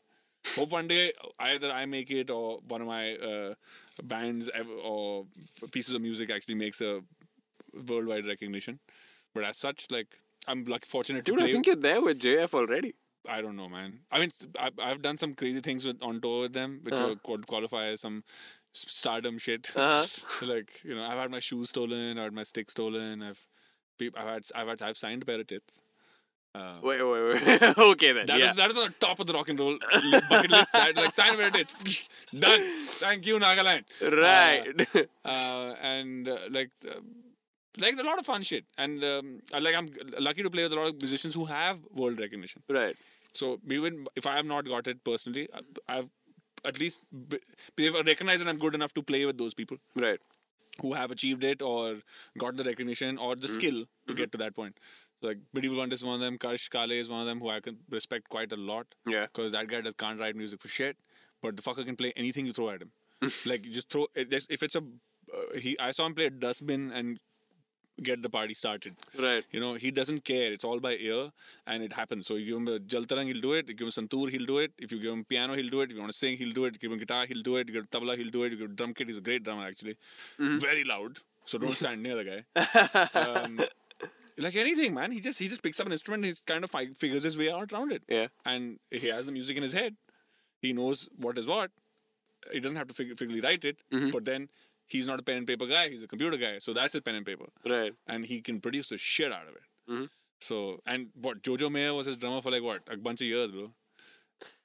[0.55, 3.55] Hope one day either I make it or one of my uh,
[4.03, 4.49] bands
[4.85, 5.27] or
[5.73, 7.01] pieces of music actually makes a
[7.89, 8.79] worldwide recognition.
[9.35, 11.49] But as such, like I'm lucky, fortunate to Dude, play.
[11.49, 12.95] I think you're there with JF already.
[13.29, 13.99] I don't know, man.
[14.11, 14.31] I mean,
[14.81, 17.13] I've done some crazy things with on tour with them, which Uh-huh.
[17.13, 18.25] uh could qualify as some
[18.73, 19.73] stardom shit.
[19.77, 20.07] Uh-huh.
[20.47, 23.23] like you know, I've had my shoes stolen, I've had my stick stolen.
[23.23, 23.47] I've,
[24.01, 25.81] I've had, I've had, I've signed a pair of tits.
[26.55, 27.79] Uh, Wait, wait, wait.
[27.79, 28.27] okay then.
[28.27, 28.47] that yeah.
[28.47, 29.77] was that was on the top of the rock and roll
[30.31, 30.73] bucket list.
[30.73, 32.09] That like sign a pair of tits.
[32.39, 32.61] Done.
[33.05, 33.85] Thank you, Nagaland.
[34.01, 35.07] right.
[35.25, 37.01] uh, and uh, like uh,
[37.81, 39.89] like a lot of fun shit and um, like i'm
[40.19, 42.97] lucky to play with a lot of musicians who have world recognition right.
[43.33, 46.09] so even if i have not got it personally I- i've
[46.65, 47.03] at least
[47.77, 50.19] they've recognized that i'm good enough to play with those people Right.
[50.81, 51.97] Who have achieved it or
[52.39, 54.77] got the recognition or the skill to get to that point
[55.21, 57.49] so like medieval Wonder is one of them karsh kale is one of them who
[57.51, 59.27] i can respect quite a lot Yeah.
[59.27, 60.97] because that guy does can't write music for shit,
[61.43, 62.93] but the fucker can play anything you throw at him.
[63.47, 65.79] like you just throw if it's a uh, he.
[65.79, 67.19] I saw him play a dustbin and
[68.03, 68.95] get the party started.
[69.19, 69.45] Right.
[69.51, 70.53] You know he doesn't care.
[70.53, 71.31] It's all by ear,
[71.67, 72.27] and it happens.
[72.27, 73.69] So you give him a jaltarang, he'll do it.
[73.69, 74.73] You give him santoor, he'll do it.
[74.79, 75.91] If you give him piano, he'll do it.
[75.91, 76.75] If you want to sing, he'll do it.
[76.75, 77.69] You give him guitar, he'll do it.
[77.69, 78.53] You give him tabla, he'll do it.
[78.53, 79.09] You give him drum kit.
[79.09, 79.97] He's a great drummer actually.
[80.39, 81.19] Very loud.
[81.45, 83.09] So don't stand near the guy.
[83.15, 83.61] Um,
[84.39, 85.11] like anything, man.
[85.13, 86.25] He just he just picks up an instrument.
[86.25, 88.29] and He kind of fi- figures his way out around it Yeah.
[88.47, 89.97] and he has the music in his head.
[90.63, 91.71] He knows what is what.
[92.53, 93.79] He doesn't have to fig- figuratively write it,
[94.13, 94.49] but then
[94.89, 95.89] he's not a pen and paper guy.
[95.89, 96.59] He's a computer guy.
[96.59, 97.47] So that's his pen and paper.
[97.69, 97.93] Right.
[98.07, 99.63] And he can produce the shit out of it.
[99.91, 100.05] Mm-hmm.
[100.41, 102.83] So, and what, Jojo Mayer was his drummer for like what?
[102.91, 103.71] A bunch of years, bro.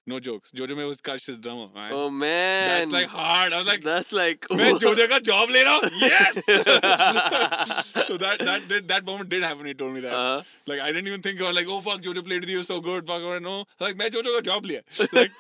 [0.06, 0.52] No jokes.
[0.52, 1.70] Jojo Mayer was Karsh's drummer.
[1.76, 3.54] Oh man, that's like hard.
[3.54, 5.90] I was like, that's like, man, Jojo ka job later.
[5.98, 6.34] Yes.
[8.06, 9.66] so that that did, that moment did happen.
[9.66, 10.14] He told me that.
[10.14, 10.42] Uh-huh.
[10.68, 13.08] Like I didn't even think about like, oh fuck, Jojo played with you so good.
[13.08, 13.64] Fuck, I know.
[13.80, 14.66] Like, man, Jojo ka job.
[15.14, 15.32] Like,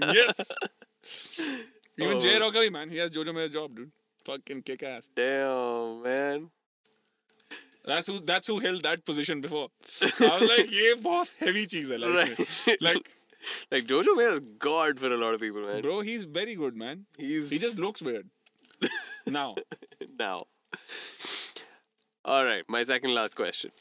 [0.00, 0.52] yes.
[1.97, 2.19] even Oh.
[2.19, 3.91] J Rocker man he has Jojo Mayer's job dude
[4.25, 6.49] fucking kick ass Damn, man.
[7.85, 9.67] that's who that's who held that position before
[10.01, 12.47] I was like ये बहुत heavy चीज है life में.
[12.67, 12.81] Right.
[12.89, 13.11] like
[13.73, 15.81] Like Jojo Mayer is God for a lot of people, man.
[15.87, 18.29] bro he's very good man He's he just looks weird
[19.37, 19.47] now
[20.21, 20.35] now.
[22.33, 23.71] All right, my second last question.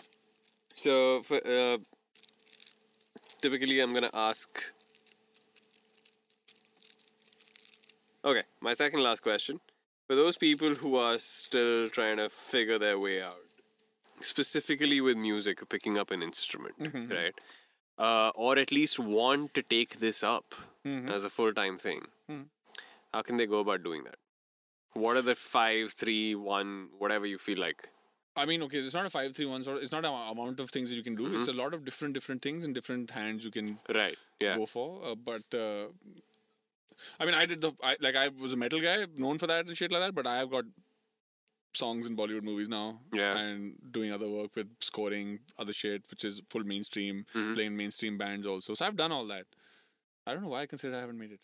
[0.75, 0.95] So,
[1.27, 1.77] for, uh,
[3.41, 4.63] typically, I'm gonna ask.
[8.28, 9.60] Okay, my second last question.
[10.08, 13.40] For those people who are still trying to figure their way out,
[14.20, 16.76] specifically with music, picking up an instrument,
[17.10, 17.34] right?
[17.98, 20.56] Uh, or at least want to take this up
[20.86, 22.02] as a full time thing,
[23.14, 24.16] how can they go about doing that?
[24.94, 27.90] What are the five, three, one, whatever you feel like?
[28.36, 29.82] I mean, okay, it's not a five, three, one sort.
[29.82, 31.34] It's not an amount of things that you can do.
[31.40, 34.18] It's a lot of different, different things in different hands you can Right.
[34.40, 34.58] Yeah.
[34.58, 35.02] go for.
[35.12, 35.88] Uh, but uh,
[37.21, 39.67] I mean, I did the I, like I was a metal guy, known for that
[39.67, 40.15] and shit like that.
[40.21, 40.65] But I have got
[41.75, 42.83] songs in Bollywood movies now,
[43.21, 43.39] Yeah.
[43.43, 47.55] and doing other work with scoring other shit, which is full mainstream, Mm-hmm.
[47.55, 48.75] playing mainstream bands also.
[48.81, 49.47] So I've done all that.
[50.27, 51.41] I don't know why I consider I haven't made it.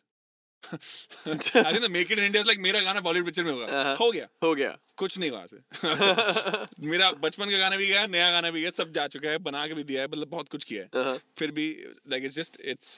[0.72, 3.66] I think the make it in India is like मेरा गाना Bollywood picture में होगा
[3.66, 3.96] Uh-huh.
[4.00, 4.70] हो गया हो गया
[5.02, 8.90] कुछ नहीं वहां से मेरा बचपन का गाना भी गया नया गाना भी गया सब
[8.98, 11.18] जा चुका है बना के भी दिया है मतलब बहुत कुछ किया है Uh-huh.
[11.38, 11.66] फिर भी
[12.14, 12.90] like it's just it's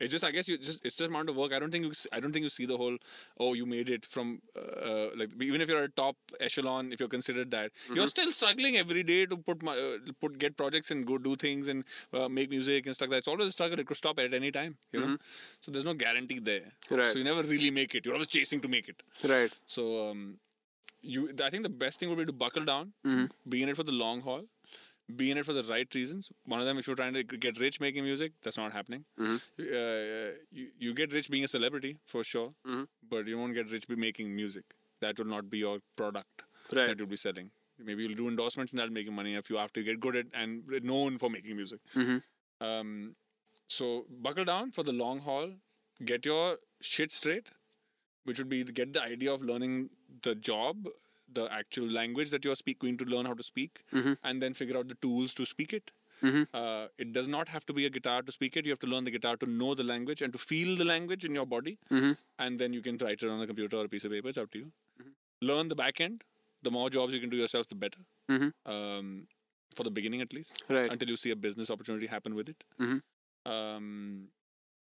[0.00, 1.52] it's just I guess you just it's just amount of work.
[1.52, 2.96] I don't think you I don't think you see the whole
[3.38, 7.08] oh you made it from uh, like even if you're a top echelon if you're
[7.08, 11.06] considered that you're still struggling every day to put my, uh, put get projects and
[11.06, 13.10] go do things and uh, make music and stuff.
[13.10, 13.78] That's always a struggle.
[13.78, 15.16] It could stop at any time, you know.
[15.60, 16.68] So there's no guarantee there.
[16.90, 17.06] Right.
[17.06, 18.04] So you never really make it.
[18.04, 19.02] You're always chasing to make it.
[19.28, 19.52] Right.
[19.66, 20.38] So um,
[21.00, 22.92] you, I think the best thing would be to buckle down,
[23.48, 24.44] be in it for the long haul,
[25.16, 26.30] be in it for the right reasons.
[26.44, 29.04] One of them, if you're trying to get rich making music, that's not happening.
[29.18, 32.50] Uh, you you get rich being a celebrity for sure,
[33.10, 34.64] but you won't get rich by making music.
[35.00, 36.42] That will not be your product
[36.72, 36.86] Right.
[36.88, 37.50] that you'll be selling.
[37.78, 40.16] Maybe you'll do endorsements and that'll make you money if you have to get good
[40.16, 41.80] at and known for making music.
[42.60, 43.14] Um,
[43.68, 45.52] so buckle down for the long haul.
[46.04, 47.50] Get your shit straight,
[48.24, 49.90] which would be to get the idea of learning
[50.22, 50.88] the job,
[51.32, 53.84] the actual language that you're speak, going to learn how to speak,
[54.24, 55.90] and then figure out the tools to speak it.
[56.52, 58.64] Uh, it does not have to be a guitar to speak it.
[58.64, 61.24] You have to learn the guitar to know the language and to feel the language
[61.24, 61.78] in your body,
[62.38, 64.28] and then you can write it on a computer or a piece of paper.
[64.28, 64.72] It's up to you.
[65.40, 66.24] Learn the back end.
[66.62, 68.00] The more jobs you can do yourself, the better.
[68.66, 69.28] Um,
[69.76, 70.90] for the beginning, at least Right.
[70.90, 72.64] until you see a business opportunity happen with it.
[72.80, 73.02] Mhm.
[73.46, 74.30] Um,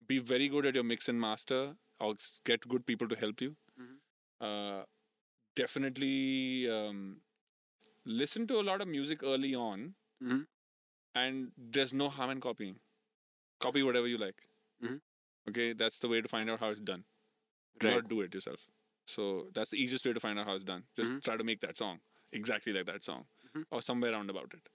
[0.06, 2.14] be very good at your mix and master, or
[2.44, 3.56] get good people to help you.
[4.40, 4.84] Uh,
[5.54, 7.20] definitely um,
[8.04, 10.46] listen to a lot of music early on, Mhm.
[11.14, 12.80] and there's no harm in copying.
[13.60, 14.48] Copy whatever you like.
[14.82, 15.00] Mhm.
[15.48, 17.04] Okay, that's the way to find out how it's done.
[17.78, 17.96] Do Right.
[17.96, 18.60] not do it yourself.
[19.06, 20.84] So that's the easiest way to find out how it's done.
[20.96, 21.22] Just Mhm.
[21.24, 22.00] try to make that song
[22.32, 23.66] exactly like that song, Mhm.
[23.70, 24.68] or somewhere around about it.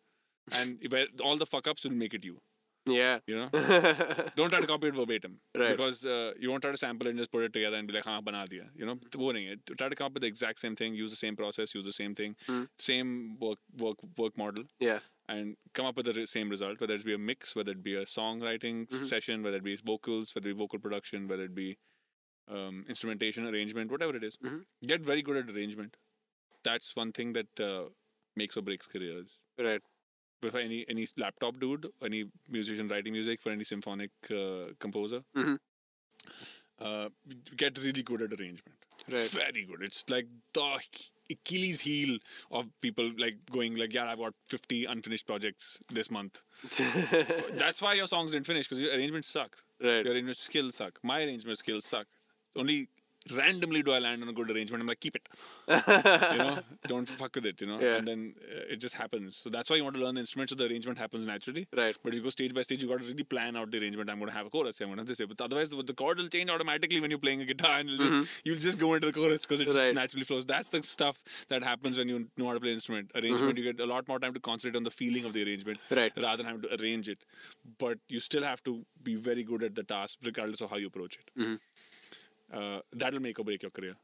[0.70, 2.42] And all the fuck ups will make it you.
[2.86, 3.20] Yeah.
[3.28, 3.50] You know?
[4.36, 5.40] Don't try to copy it verbatim.
[5.56, 5.72] Right.
[5.72, 7.94] Because uh, you won't try to sample it and just put it together and be
[7.94, 8.68] like, ha, bana diya.
[8.76, 8.98] You know?
[9.06, 9.56] It's boring.
[9.78, 11.94] Try to come up with the exact same thing, use the same process, use the
[11.94, 12.68] same thing, mm.
[12.78, 14.64] same work, work, work model.
[14.80, 15.00] Yeah.
[15.28, 17.96] And come up with the same result, whether it be a mix, whether it be
[17.96, 19.04] a songwriting mm-hmm.
[19.06, 21.78] session, whether it be vocals, whether it be vocal production, whether it be
[22.50, 24.38] um, instrumentation, arrangement, whatever it is.
[24.38, 24.60] Mm-hmm.
[24.88, 25.98] Get very good at arrangement.
[26.64, 27.90] That's one thing that uh,
[28.36, 29.44] makes or breaks careers.
[29.58, 29.82] Right.
[30.42, 35.60] For any any laptop dude, any musician writing music for any symphonic uh, composer, Mhm.
[36.80, 37.10] uh,
[37.58, 38.78] get really good at arrangement.
[39.12, 39.30] Right.
[39.30, 39.82] Very good.
[39.82, 40.80] It's like the
[41.32, 42.18] Achilles heel
[42.52, 46.42] of people like going like, yeah, I've got 50 unfinished projects this month.
[47.58, 49.66] That's why your songs didn't finish because your arrangement sucks.
[49.82, 50.06] Right.
[50.06, 51.00] Your arrangement skills suck.
[51.04, 52.08] My arrangement skills suck.
[52.56, 52.88] Only
[53.36, 54.82] randomly do I land on a good arrangement.
[54.82, 55.28] I'm like, keep it.
[55.68, 57.62] you know, don't fuck with it.
[57.62, 57.96] You know, Yeah.
[57.98, 59.36] and then uh, it just happens.
[59.38, 61.68] So that's why you want to learn the instrument so the arrangement happens naturally.
[61.76, 61.98] Right.
[62.04, 64.10] But you go stage by stage, you got to really plan out the arrangement.
[64.10, 64.80] I'm going to have a chorus.
[64.82, 65.22] I'm going to this.
[65.28, 67.98] But otherwise, the the chords will change automatically when you're playing a guitar, and you'll
[68.08, 69.78] just you'll just go into the chorus because it Mm-hmm.
[69.78, 69.86] Right.
[69.88, 70.46] just naturally flows.
[70.46, 73.12] That's the stuff that happens when you know how to play an instrument.
[73.16, 75.80] Arrangement, you get a lot more time to concentrate on the feeling of the arrangement
[75.90, 75.96] Mm-hmm.
[76.00, 76.12] Right.
[76.18, 77.20] rather than having to arrange it.
[77.78, 80.88] But you still have to be very good at the task, regardless of how you
[80.88, 81.40] approach it.
[81.40, 81.56] Mm-hmm.
[82.54, 83.96] Uh, that'll make or break your career.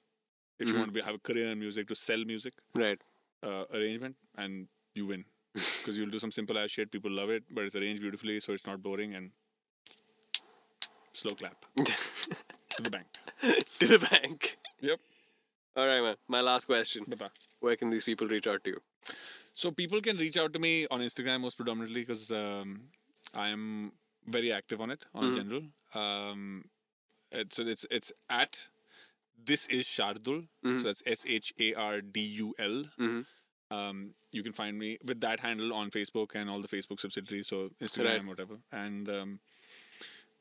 [0.59, 2.99] If you want to be, have a career in music, to sell music, Right.
[3.43, 5.25] uh, arrangement, and you win.
[5.53, 8.53] Because you'll do some simple ass shit, people love it, but it's arranged beautifully, so
[8.53, 9.31] it's not boring and
[11.11, 13.05] slow clap to the bank.
[13.79, 14.57] to the bank.
[14.81, 14.99] Yep.
[15.77, 16.15] All right, man.
[16.27, 17.03] My last question.
[17.07, 17.29] Bata.
[17.59, 18.81] Where can these people reach out to you?
[19.53, 22.81] So people can reach out to me on Instagram most predominantly because um,
[23.33, 23.91] I am
[24.27, 25.63] very active on it on general.
[25.93, 26.65] Um,
[27.49, 28.67] so it's it's at
[29.45, 30.47] this is Shardul.
[30.63, 32.83] So that's S H A R D U L.
[33.71, 37.47] Um, you can find me with that handle on Facebook and all the Facebook subsidiaries,
[37.47, 38.25] so Instagram, Right.
[38.27, 38.55] whatever.
[38.71, 39.39] And um,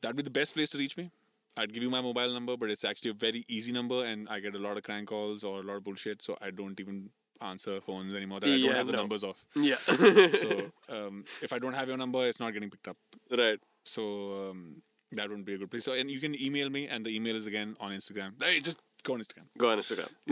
[0.01, 1.09] that'd be the best place to reach me.
[1.57, 4.39] I'd give you my mobile number, but it's actually a very easy number, and I
[4.41, 7.09] get a lot of crank calls or a lot of bullshit, so I don't even
[7.41, 8.99] answer phones anymore that I Yeah, don't have the no.
[8.99, 9.43] numbers of.
[9.55, 9.75] Yeah.
[9.77, 12.97] So um, if I don't have your number, it's not getting picked up.
[13.31, 13.59] right.
[13.85, 14.81] So um,
[15.15, 15.83] that wouldn't be a good place.
[15.83, 18.41] So and you can email me, and the email is again on Instagram.
[18.41, 19.47] Hey, just go on Instagram.
[19.57, 20.09] Go on Instagram.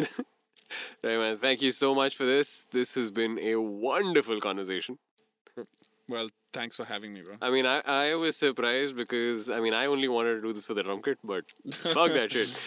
[1.04, 1.36] right, man.
[1.36, 2.66] Thank you so much for this.
[2.72, 4.98] This has been a wonderful conversation.
[6.10, 7.36] Well, thanks for having me, bro.
[7.42, 10.66] I mean, I, I was surprised because, I mean, I only wanted to do this
[10.66, 12.60] for the drum kit, but fuck that shit.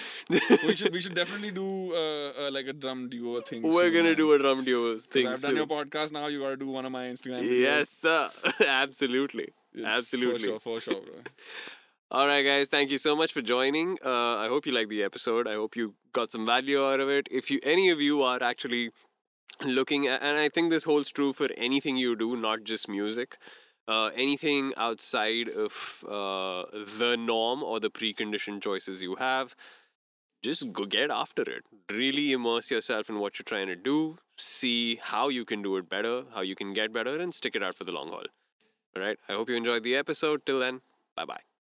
[0.67, 3.63] we should we should definitely do uh, uh, like a drum duo thing.
[3.63, 4.17] We're soon, gonna man.
[4.17, 5.27] do a drum duo thing.
[5.27, 5.57] I've done soon.
[5.57, 6.29] your podcast now.
[6.29, 7.43] You gotta do one of my Instagram.
[7.43, 7.61] videos.
[7.61, 8.31] Yes, sir.
[8.67, 9.49] Absolutely.
[9.75, 10.39] Yes, Absolutely.
[10.39, 11.21] For sure, for sure, bro.
[12.09, 12.69] All right, guys.
[12.69, 13.99] Thank you so much for joining.
[14.05, 15.49] Uh, I hope you liked the episode.
[15.49, 17.27] I hope you got some value out of it.
[17.33, 18.91] If you, any of you, are actually
[19.65, 23.39] looking at, and I think this holds true for anything you do, not just music.
[23.89, 29.57] Uh, anything outside of uh, the norm or the preconditioned choices you have,
[30.45, 31.65] just go get after it.
[31.91, 34.19] Really immerse yourself in what you're trying to do.
[34.37, 37.65] See how you can do it better, how you can get better, and stick it
[37.65, 38.27] out for the long haul.
[38.95, 39.19] All right.
[39.29, 40.47] I hope you enjoyed the episode.
[40.47, 40.83] Till then,
[41.17, 41.56] bye bye.